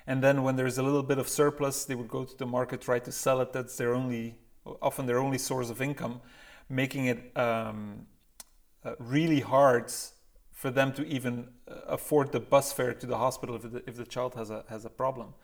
[0.08, 2.80] And then when there's a little bit of surplus they would go to the market
[2.80, 3.52] try to sell it.
[3.52, 4.36] That's their only
[4.82, 6.20] often their only source of income
[6.68, 8.06] making it um,
[8.84, 9.92] uh, really hard
[10.52, 13.96] for them to even uh, afford the bus fare to the hospital if the, if
[13.96, 15.34] the child has a has a problem.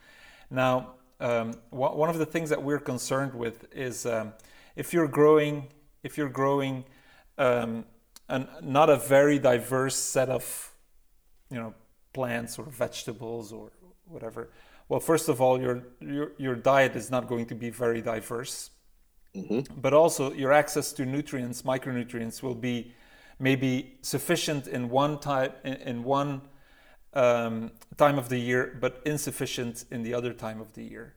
[0.51, 4.33] Now um, one of the things that we're concerned with is um,
[4.75, 5.69] if you're growing,
[6.03, 6.85] if you're growing
[7.39, 7.85] um,
[8.29, 10.73] an, not a very diverse set of,
[11.49, 11.75] you know,
[12.13, 13.71] plants or vegetables or
[14.05, 14.51] whatever.
[14.89, 18.71] Well, first of all, your your, your diet is not going to be very diverse,
[19.35, 19.61] mm-hmm.
[19.81, 22.93] but also your access to nutrients, micronutrients, will be
[23.39, 26.43] maybe sufficient in one type in, in one
[27.15, 31.15] um, time of the year, but insufficient in the other time of the year.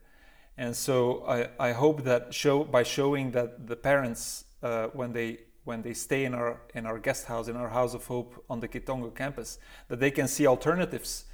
[0.57, 5.39] And so I, I hope that show by showing that the parents uh, when they
[5.65, 8.59] when they stay in our in our guest house in our house of hope on
[8.59, 11.25] the Kitongo campus that they can see alternatives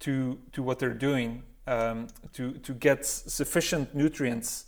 [0.00, 4.66] to to what they're doing um, to to get sufficient nutrients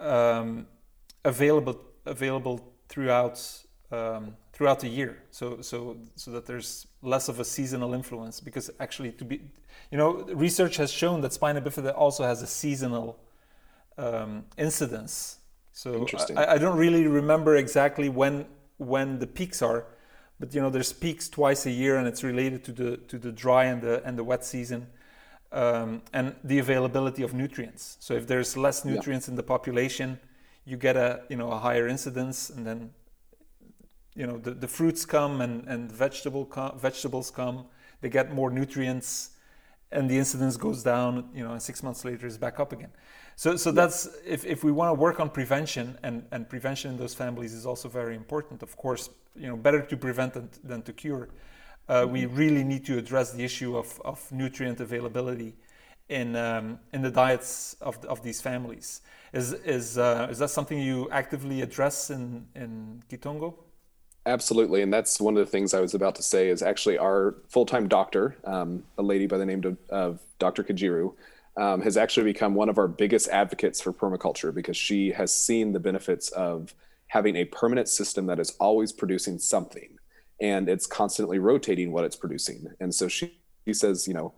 [0.00, 0.66] um,
[1.24, 3.38] available available throughout
[3.90, 8.70] um, throughout the year so so so that there's less of a seasonal influence because
[8.80, 9.40] actually to be
[9.90, 13.18] you know research has shown that spina bifida also has a seasonal
[13.98, 15.38] um, incidence.
[15.72, 18.46] So I, I, don't really remember exactly when
[18.78, 19.86] when the peaks are
[20.38, 23.32] but you know there's peaks twice a year and it's related to the to the
[23.32, 24.86] dry and the and the wet season
[25.52, 27.96] um, and the availability of nutrients.
[28.00, 29.32] So if there's less nutrients yeah.
[29.32, 30.18] in the population
[30.64, 32.90] you get a you know a higher incidence and then
[34.16, 37.66] you know the, the fruits come and, and vegetable com- vegetables come
[38.00, 39.30] they get more nutrients
[39.92, 42.90] and the incidence goes down, you know, and six months later is back up again.
[43.36, 46.96] So, so that's if, if we want to work on prevention, and, and prevention in
[46.96, 48.62] those families is also very important.
[48.62, 51.28] Of course, you know, better to prevent than, than to cure.
[51.88, 52.12] Uh, mm-hmm.
[52.12, 55.54] We really need to address the issue of, of nutrient availability
[56.08, 59.02] in um, in the diets of, of these families.
[59.32, 63.54] Is is uh, is that something you actively address in in Kitongo?
[64.26, 66.48] Absolutely, and that's one of the things I was about to say.
[66.48, 70.64] Is actually our full-time doctor, um, a lady by the name of, of Dr.
[70.64, 71.14] Kajiru,
[71.56, 75.72] um, has actually become one of our biggest advocates for permaculture because she has seen
[75.72, 76.74] the benefits of
[77.06, 79.96] having a permanent system that is always producing something,
[80.40, 82.66] and it's constantly rotating what it's producing.
[82.80, 84.34] And so she, she says, you know,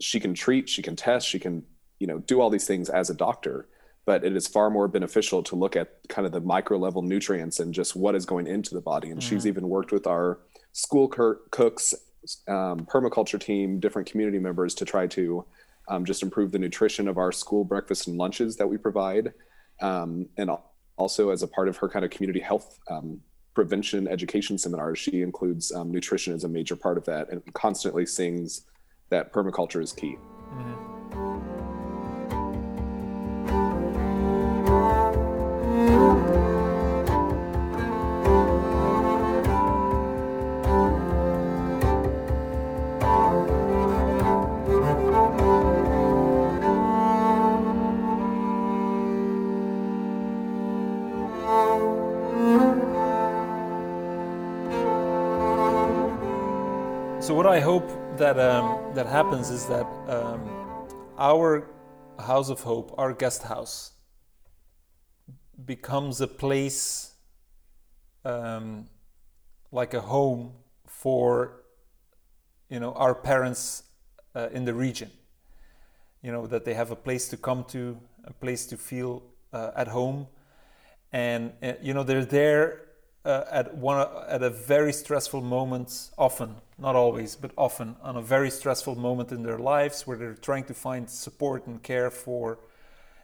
[0.00, 1.64] she can treat, she can test, she can,
[1.98, 3.68] you know, do all these things as a doctor
[4.08, 7.60] but it is far more beneficial to look at kind of the micro level nutrients
[7.60, 9.10] and just what is going into the body.
[9.10, 9.28] And mm-hmm.
[9.28, 10.38] she's even worked with our
[10.72, 11.92] school cooks,
[12.48, 15.44] um, permaculture team, different community members to try to
[15.88, 19.34] um, just improve the nutrition of our school breakfast and lunches that we provide.
[19.82, 20.52] Um, and
[20.96, 23.20] also as a part of her kind of community health um,
[23.52, 28.06] prevention education seminars, she includes um, nutrition as a major part of that and constantly
[28.06, 28.62] sings
[29.10, 30.16] that permaculture is key.
[30.54, 30.97] Mm-hmm.
[57.46, 60.50] I hope that um, that happens is that um,
[61.18, 61.68] our
[62.18, 63.92] house of hope, our guest house,
[65.64, 67.12] becomes a place
[68.24, 68.86] um,
[69.70, 70.52] like a home
[70.86, 71.62] for
[72.70, 73.82] you know our parents
[74.34, 75.10] uh, in the region.
[76.22, 79.22] You know that they have a place to come to, a place to feel
[79.52, 80.26] uh, at home,
[81.12, 82.87] and uh, you know they're there
[83.28, 88.22] uh, at one at a very stressful moment often not always but often on a
[88.22, 92.58] very stressful moment in their lives where they're trying to find support and care for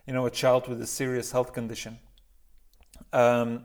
[0.07, 1.99] you know a child with a serious health condition.
[3.13, 3.65] Um,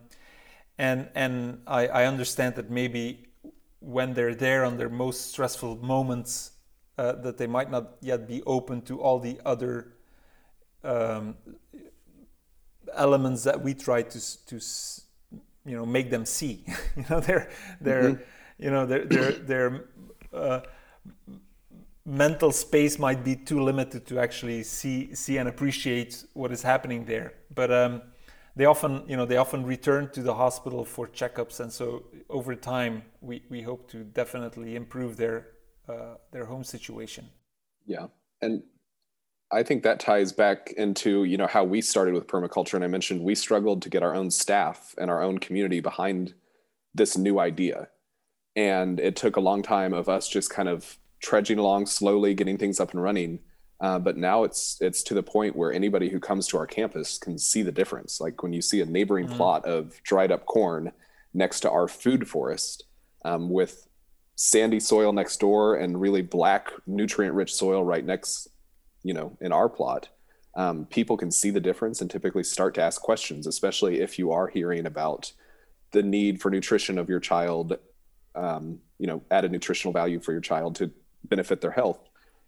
[0.77, 3.27] and and I, I understand that maybe
[3.81, 6.51] when they're there on their most stressful moments
[6.97, 9.93] uh, that they might not yet be open to all the other
[10.85, 11.35] um,
[12.93, 14.59] elements that we try to to
[15.65, 16.65] you know make them see.
[16.95, 17.49] You know their
[17.81, 18.63] their mm-hmm.
[18.63, 19.85] you know their their their
[20.33, 20.61] uh,
[22.05, 27.05] mental space might be too limited to actually see see and appreciate what is happening
[27.05, 27.33] there.
[27.53, 28.01] But um,
[28.55, 31.59] they often you know they often return to the hospital for checkups.
[31.59, 35.47] And so over time we we hope to definitely improve their
[35.87, 37.29] uh, their home situation.
[37.85, 38.07] Yeah.
[38.41, 38.63] And
[39.51, 42.87] I think that ties back into you know how we started with permaculture, and I
[42.87, 46.33] mentioned we struggled to get our own staff and our own community behind
[46.93, 47.89] this new idea,
[48.55, 52.57] and it took a long time of us just kind of trudging along slowly, getting
[52.57, 53.39] things up and running.
[53.81, 57.17] Uh, but now it's it's to the point where anybody who comes to our campus
[57.17, 58.21] can see the difference.
[58.21, 59.35] Like when you see a neighboring mm.
[59.35, 60.91] plot of dried up corn
[61.33, 62.83] next to our food forest,
[63.25, 63.87] um, with
[64.35, 68.47] sandy soil next door and really black nutrient rich soil right next
[69.03, 70.09] you know in our plot
[70.55, 74.31] um, people can see the difference and typically start to ask questions especially if you
[74.31, 75.31] are hearing about
[75.91, 77.77] the need for nutrition of your child
[78.35, 80.91] um, you know added nutritional value for your child to
[81.23, 81.99] benefit their health.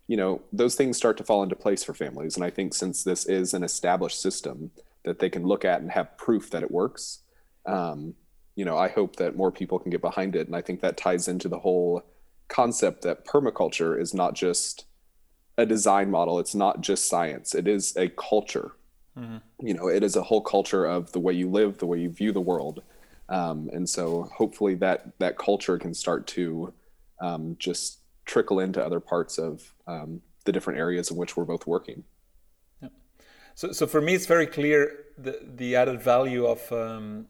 [0.08, 2.36] You know those things start to fall into place for families.
[2.36, 4.72] And i think since this is an established system
[5.04, 7.20] that they can look at and have proof that it works
[7.66, 8.14] um,
[8.56, 10.48] you know i hope that more people can get behind it.
[10.48, 12.04] And i think that ties into the whole
[12.48, 14.86] concept that permaculture is not just
[15.58, 16.40] a design model.
[16.40, 17.54] It's not just science.
[17.56, 18.72] It is a culture.
[19.18, 19.68] Mm-hmm.
[19.68, 22.10] You know, it is a whole culture of the way you live, the way you
[22.10, 22.82] view the world.
[23.30, 26.74] Um, and so hopefully that that culture can start to
[27.22, 31.66] um, just trickle into other parts of um, the different areas in which we're both
[31.68, 32.04] working.
[32.82, 32.90] Yeah.
[33.56, 37.28] So, so for me, it's very clear the the added value of um,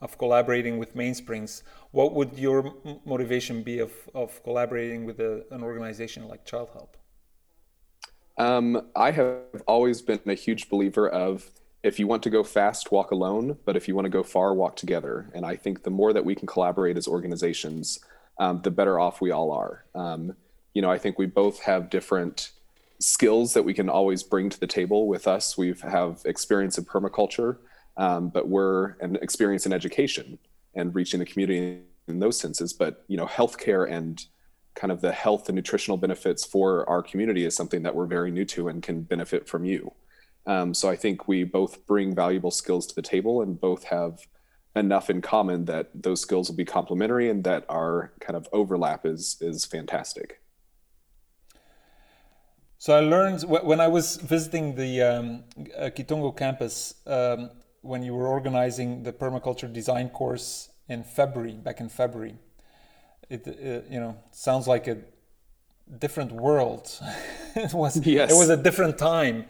[0.00, 1.62] of collaborating with Mainsprings.
[1.90, 6.96] What would your motivation be of of collaborating with a, an organization like Child Help?
[8.38, 11.50] Um, I have always been a huge believer of
[11.82, 14.54] if you want to go fast, walk alone, but if you want to go far,
[14.54, 15.30] walk together.
[15.34, 17.98] And I think the more that we can collaborate as organizations,
[18.38, 19.84] um, the better off we all are.
[19.94, 20.36] Um,
[20.74, 22.52] you know, I think we both have different
[23.00, 25.58] skills that we can always bring to the table with us.
[25.58, 27.58] We have experience in permaculture,
[27.96, 30.38] um, but we're an experience in education
[30.74, 32.72] and reaching the community in those senses.
[32.72, 34.24] But you know, healthcare and
[34.74, 38.30] kind of the health and nutritional benefits for our community is something that we're very
[38.30, 39.92] new to and can benefit from you.
[40.46, 44.26] Um, so I think we both bring valuable skills to the table and both have
[44.74, 49.04] enough in common that those skills will be complementary and that our kind of overlap
[49.04, 50.40] is is fantastic.
[52.78, 55.44] So I learned when I was visiting the um,
[55.78, 57.50] uh, Kitongo campus um,
[57.82, 62.38] when you were organizing the permaculture design course in February, back in February.
[63.28, 64.98] It, it you know sounds like a
[65.98, 66.90] different world.
[67.56, 68.30] it was yes.
[68.30, 69.46] it was a different time.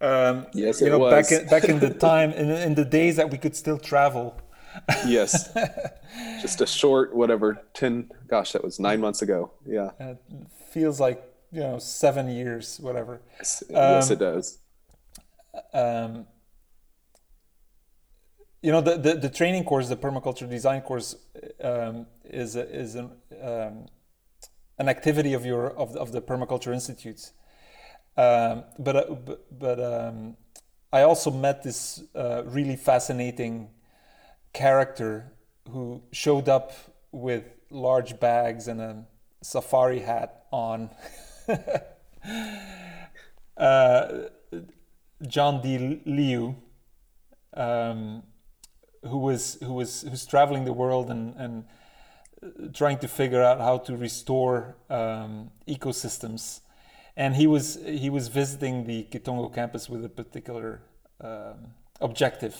[0.00, 1.12] Um, yes, you know, was.
[1.12, 4.40] back in, back in the time in, in the days that we could still travel.
[5.06, 5.52] yes,
[6.42, 8.10] just a short whatever ten.
[8.26, 9.52] Gosh, that was nine months ago.
[9.66, 10.18] Yeah, it
[10.70, 13.20] feels like you know seven years, whatever.
[13.36, 14.58] Yes, um, yes it does.
[15.74, 16.26] Um,
[18.62, 21.16] you know the, the, the training course the permaculture design course
[21.62, 23.10] um, is is an,
[23.42, 23.86] um,
[24.78, 27.32] an activity of your of, of the permaculture institutes
[28.16, 30.36] um, but uh, but, but um,
[30.92, 33.70] I also met this uh, really fascinating
[34.52, 35.32] character
[35.70, 36.72] who showed up
[37.12, 39.06] with large bags and a
[39.42, 40.90] safari hat on
[43.56, 44.08] uh,
[45.26, 46.00] John D.
[46.04, 46.56] Liu
[47.54, 48.22] um,
[49.02, 51.64] who was who was who's traveling the world and and
[52.74, 56.60] trying to figure out how to restore um, ecosystems.
[57.16, 60.82] And he was he was visiting the Kitongo campus with a particular
[61.20, 62.56] um, objective.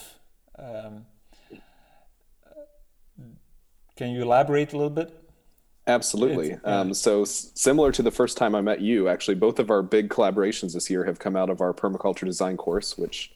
[0.59, 1.07] Um,
[3.97, 5.17] can you elaborate a little bit?
[5.87, 6.59] Absolutely.
[6.65, 9.83] Um, so s- similar to the first time I met you, actually, both of our
[9.83, 13.33] big collaborations this year have come out of our permaculture design course, which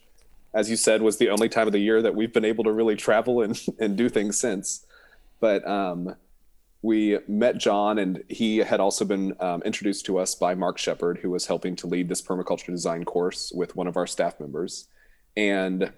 [0.55, 2.71] as you said, was the only time of the year that we've been able to
[2.71, 4.85] really travel and, and do things since.
[5.41, 6.15] But um,
[6.81, 11.19] we met John, and he had also been um, introduced to us by Mark Shepard,
[11.21, 14.87] who was helping to lead this permaculture design course with one of our staff members.
[15.35, 15.91] And,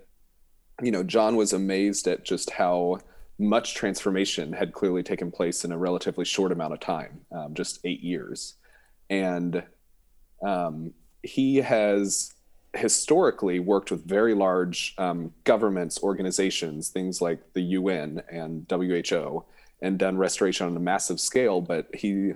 [0.82, 2.98] you know, John was amazed at just how
[3.38, 7.80] much transformation had clearly taken place in a relatively short amount of time, um, just
[7.84, 8.56] eight years.
[9.12, 9.62] And
[10.42, 12.34] um, he has
[12.76, 19.44] historically worked with very large um, governments, organizations, things like the UN and WHO,
[19.82, 21.62] and done restoration on a massive scale.
[21.62, 22.34] But he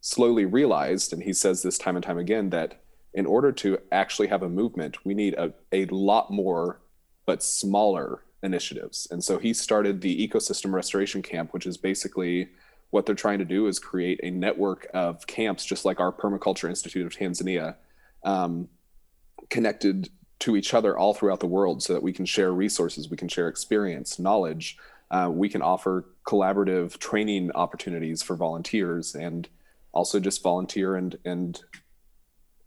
[0.00, 2.80] slowly realized, and he says this time and time again, that
[3.14, 6.80] in order to actually have a movement, we need a, a lot more,
[7.26, 9.06] but smaller initiatives.
[9.10, 12.48] And so he started the Ecosystem Restoration Camp, which is basically
[12.90, 16.68] what they're trying to do is create a network of camps, just like our Permaculture
[16.68, 17.76] Institute of Tanzania.
[18.22, 18.68] Um,
[19.50, 20.08] connected
[20.40, 23.28] to each other all throughout the world so that we can share resources, we can
[23.28, 24.76] share experience, knowledge.
[25.10, 29.48] Uh, we can offer collaborative training opportunities for volunteers and
[29.92, 31.60] also just volunteer and, and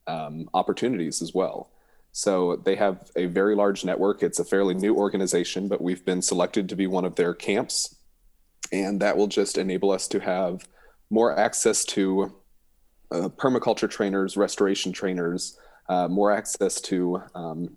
[0.08, 1.70] um, opportunities as well.
[2.12, 4.24] So they have a very large network.
[4.24, 7.96] It's a fairly new organization, but we've been selected to be one of their camps.
[8.72, 10.66] And that will just enable us to have
[11.10, 12.34] more access to
[13.12, 15.58] uh, permaculture trainers, restoration trainers,
[15.88, 17.76] uh, more access to um,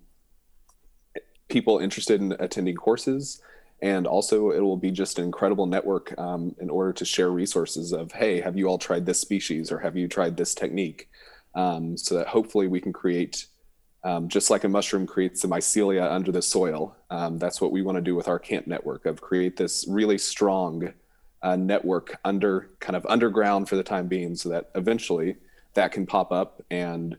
[1.47, 3.41] people interested in attending courses.
[3.81, 7.93] And also, it will be just an incredible network um, in order to share resources
[7.93, 11.09] of, hey, have you all tried this species or have you tried this technique?
[11.55, 13.47] Um, so that hopefully we can create,
[14.03, 16.95] um, just like a mushroom creates the mycelia under the soil.
[17.09, 20.17] Um, that's what we want to do with our camp network of create this really
[20.17, 20.93] strong
[21.41, 25.37] uh, network under kind of underground for the time being, so that eventually
[25.73, 27.15] that can pop up and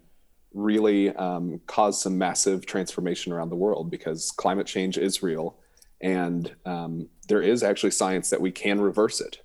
[0.53, 5.57] really um, cause some massive transformation around the world because climate change is real
[6.01, 9.41] and um, there is actually science that we can reverse it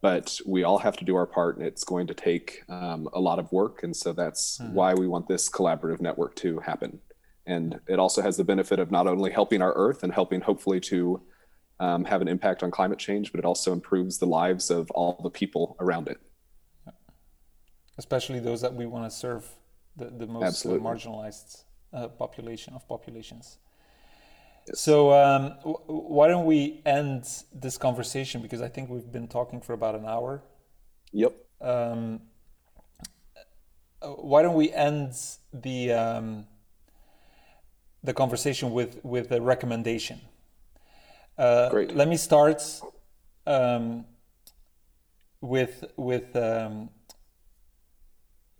[0.00, 3.20] but we all have to do our part and it's going to take um, a
[3.20, 3.82] lot of work.
[3.82, 4.72] And so that's mm-hmm.
[4.72, 7.00] why we want this collaborative network to happen.
[7.46, 10.80] And it also has the benefit of not only helping our earth and helping hopefully
[10.80, 11.20] to
[11.80, 15.20] um, have an impact on climate change but it also improves the lives of all
[15.22, 16.18] the people around it.
[17.98, 19.46] Especially those that we want to serve
[19.96, 23.58] the, the most uh, marginalized uh, population of populations.
[24.68, 24.80] Yes.
[24.80, 29.60] So um, w- why don't we end this conversation because I think we've been talking
[29.60, 30.42] for about an hour.
[31.12, 31.34] Yep.
[31.60, 32.20] Um,
[34.02, 35.14] uh, why don't we end
[35.52, 36.46] the um,
[38.02, 40.20] the conversation with with a recommendation?
[41.36, 41.94] Uh, Great.
[41.94, 42.62] Let me start
[43.46, 44.04] um,
[45.40, 46.90] with with um,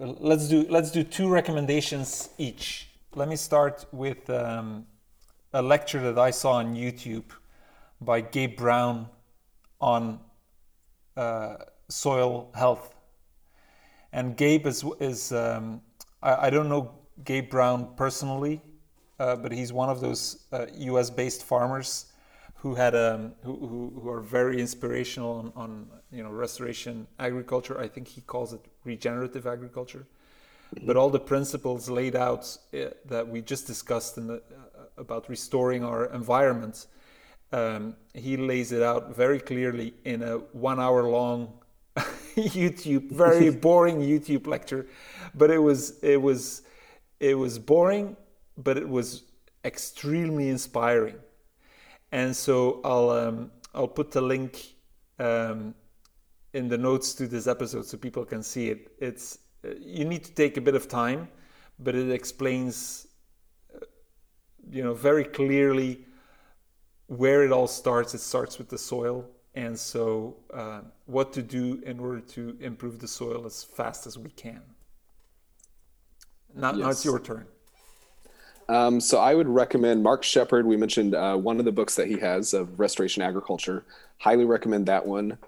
[0.00, 2.88] let's do let's do two recommendations each.
[3.14, 4.86] Let me start with um,
[5.52, 7.24] a lecture that I saw on YouTube
[8.00, 9.08] by Gabe Brown
[9.80, 10.20] on
[11.16, 11.56] uh,
[11.88, 12.94] soil health.
[14.12, 15.82] And Gabe is is um,
[16.22, 16.92] I, I, don't know
[17.24, 18.62] Gabe Brown personally,
[19.18, 21.10] uh, but he's one of those uh, U.S.
[21.10, 22.06] based farmers
[22.54, 27.78] who had um, who, who, who are very inspirational on, on you know restoration agriculture.
[27.78, 30.06] I think he calls it regenerative agriculture.
[30.74, 30.86] Mm-hmm.
[30.86, 35.28] But all the principles laid out uh, that we just discussed in the, uh, about
[35.28, 36.86] restoring our environment,
[37.52, 41.52] um, he lays it out very clearly in a one-hour long
[42.36, 44.86] YouTube, very boring YouTube lecture.
[45.34, 46.62] But it was it was
[47.18, 48.16] it was boring,
[48.56, 49.24] but it was
[49.64, 51.16] extremely inspiring
[52.12, 54.74] and so I'll um, I'll put the link
[55.18, 55.74] um,
[56.52, 58.92] in the notes to this episode so people can see it.
[58.98, 61.28] It's uh, you need to take a bit of time,
[61.78, 63.06] but it explains
[63.74, 63.86] uh,
[64.70, 66.04] you know very clearly
[67.06, 68.14] where it all starts.
[68.14, 72.98] It starts with the soil, and so uh, what to do in order to improve
[72.98, 74.62] the soil as fast as we can.
[76.54, 76.78] Now, yes.
[76.78, 77.46] now it's your turn.
[78.68, 80.64] Um, so I would recommend Mark Shepard.
[80.64, 83.84] We mentioned uh, one of the books that he has of restoration agriculture.
[84.18, 85.38] Highly recommend that one.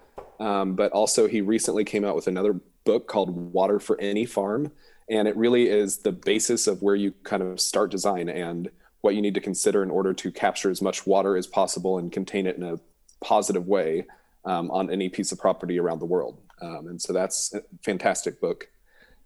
[0.43, 4.71] Um, but also, he recently came out with another book called Water for Any Farm.
[5.09, 8.69] And it really is the basis of where you kind of start design and
[9.01, 12.11] what you need to consider in order to capture as much water as possible and
[12.11, 12.79] contain it in a
[13.21, 14.05] positive way
[14.45, 16.39] um, on any piece of property around the world.
[16.61, 18.67] Um, and so that's a fantastic book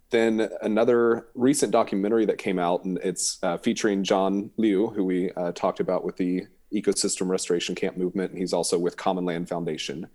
[0.09, 5.31] then another recent documentary that came out, and it's uh, featuring John Liu, who we
[5.31, 10.07] uh, talked about with the Ecosystem Restoration Camp movement, and he's also with Commonland Foundation.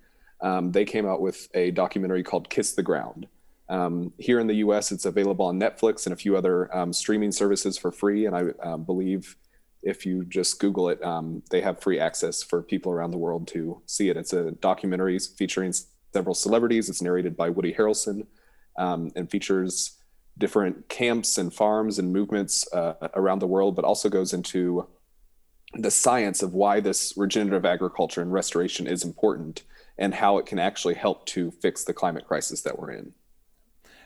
[0.43, 3.29] Um, they came out with a documentary called Kiss the Ground.
[3.69, 7.33] Um, here in the US, it's available on Netflix and a few other um, streaming
[7.33, 8.27] services for free.
[8.27, 9.37] And I um, believe
[9.83, 13.49] if you just Google it, um, they have free access for people around the world
[13.49, 14.17] to see it.
[14.17, 15.73] It's a documentary featuring
[16.13, 16.89] several celebrities.
[16.89, 18.27] It's narrated by Woody Harrelson
[18.77, 19.99] um, and features
[20.39, 24.87] different camps and farms and movements uh, around the world, but also goes into
[25.75, 29.63] the science of why this regenerative agriculture and restoration is important
[29.99, 33.13] and how it can actually help to fix the climate crisis that we're in.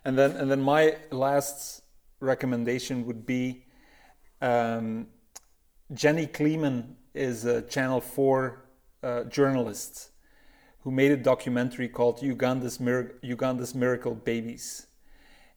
[0.04, 1.82] And then, and then my last
[2.20, 3.64] recommendation would be
[4.40, 5.08] um,
[5.92, 8.64] Jenny Kleeman is a Channel 4
[9.02, 10.10] uh, journalist
[10.80, 14.86] who made a documentary called Uganda's, Mir- Uganda's Miracle Babies.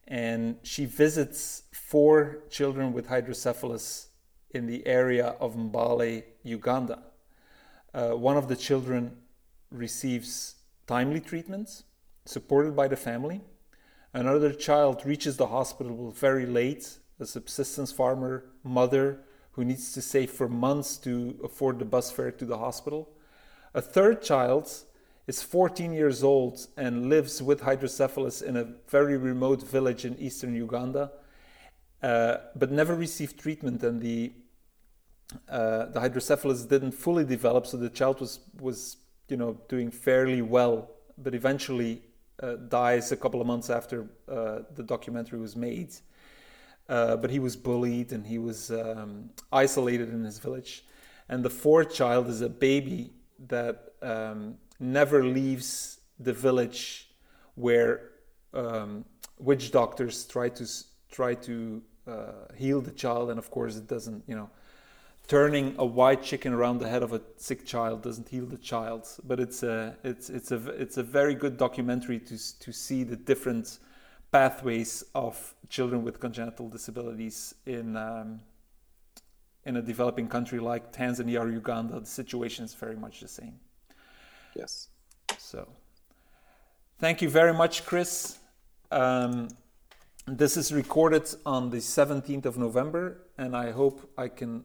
[0.08, 4.09] And she visits four children with hydrocephalus
[4.52, 7.00] in the area of Mbale, Uganda.
[7.94, 9.18] Uh, one of the children
[9.72, 10.56] receives
[10.88, 11.84] timely treatment,
[12.26, 13.42] supported by the family.
[14.14, 19.20] Another child reaches the hospital very late, a subsistence farmer mother
[19.52, 23.10] who needs to save for months to afford the bus fare to the hospital.
[23.74, 24.72] A third child
[25.28, 30.56] is 14 years old and lives with hydrocephalus in a very remote village in eastern
[30.56, 31.12] Uganda,
[32.02, 33.84] uh, but never received treatment.
[33.84, 34.32] And the
[35.48, 40.42] uh, the hydrocephalus didn't fully develop, so the child was was you know doing fairly
[40.42, 42.02] well, but eventually
[42.42, 45.94] uh, dies a couple of months after uh, the documentary was made.
[46.88, 50.86] Uh, but he was bullied and he was um, isolated in his village.
[51.30, 53.12] And the fourth child is a baby
[53.48, 57.10] that um, never leaves the village
[57.54, 58.10] where
[58.56, 59.06] um,
[59.38, 60.66] witch doctors try to
[61.12, 64.24] try to uh, heal the child, and of course it doesn't.
[64.28, 64.50] You know,
[65.30, 69.08] turning a white chicken around the head of a sick child doesn't heal the child.
[69.24, 73.16] But it's a it's it's a it's a very good documentary to to see the
[73.16, 73.80] different
[74.32, 77.96] pathways of children with congenital disabilities in.
[77.96, 78.42] Um,
[79.66, 83.60] in a developing country like Tanzania or Uganda, the situation is very much the same.
[84.56, 84.88] Yes.
[85.38, 85.68] So,
[86.98, 88.40] thank you very much, Chris.
[88.90, 89.50] Um,
[90.26, 94.64] this is recorded on the 17th of November, and I hope I can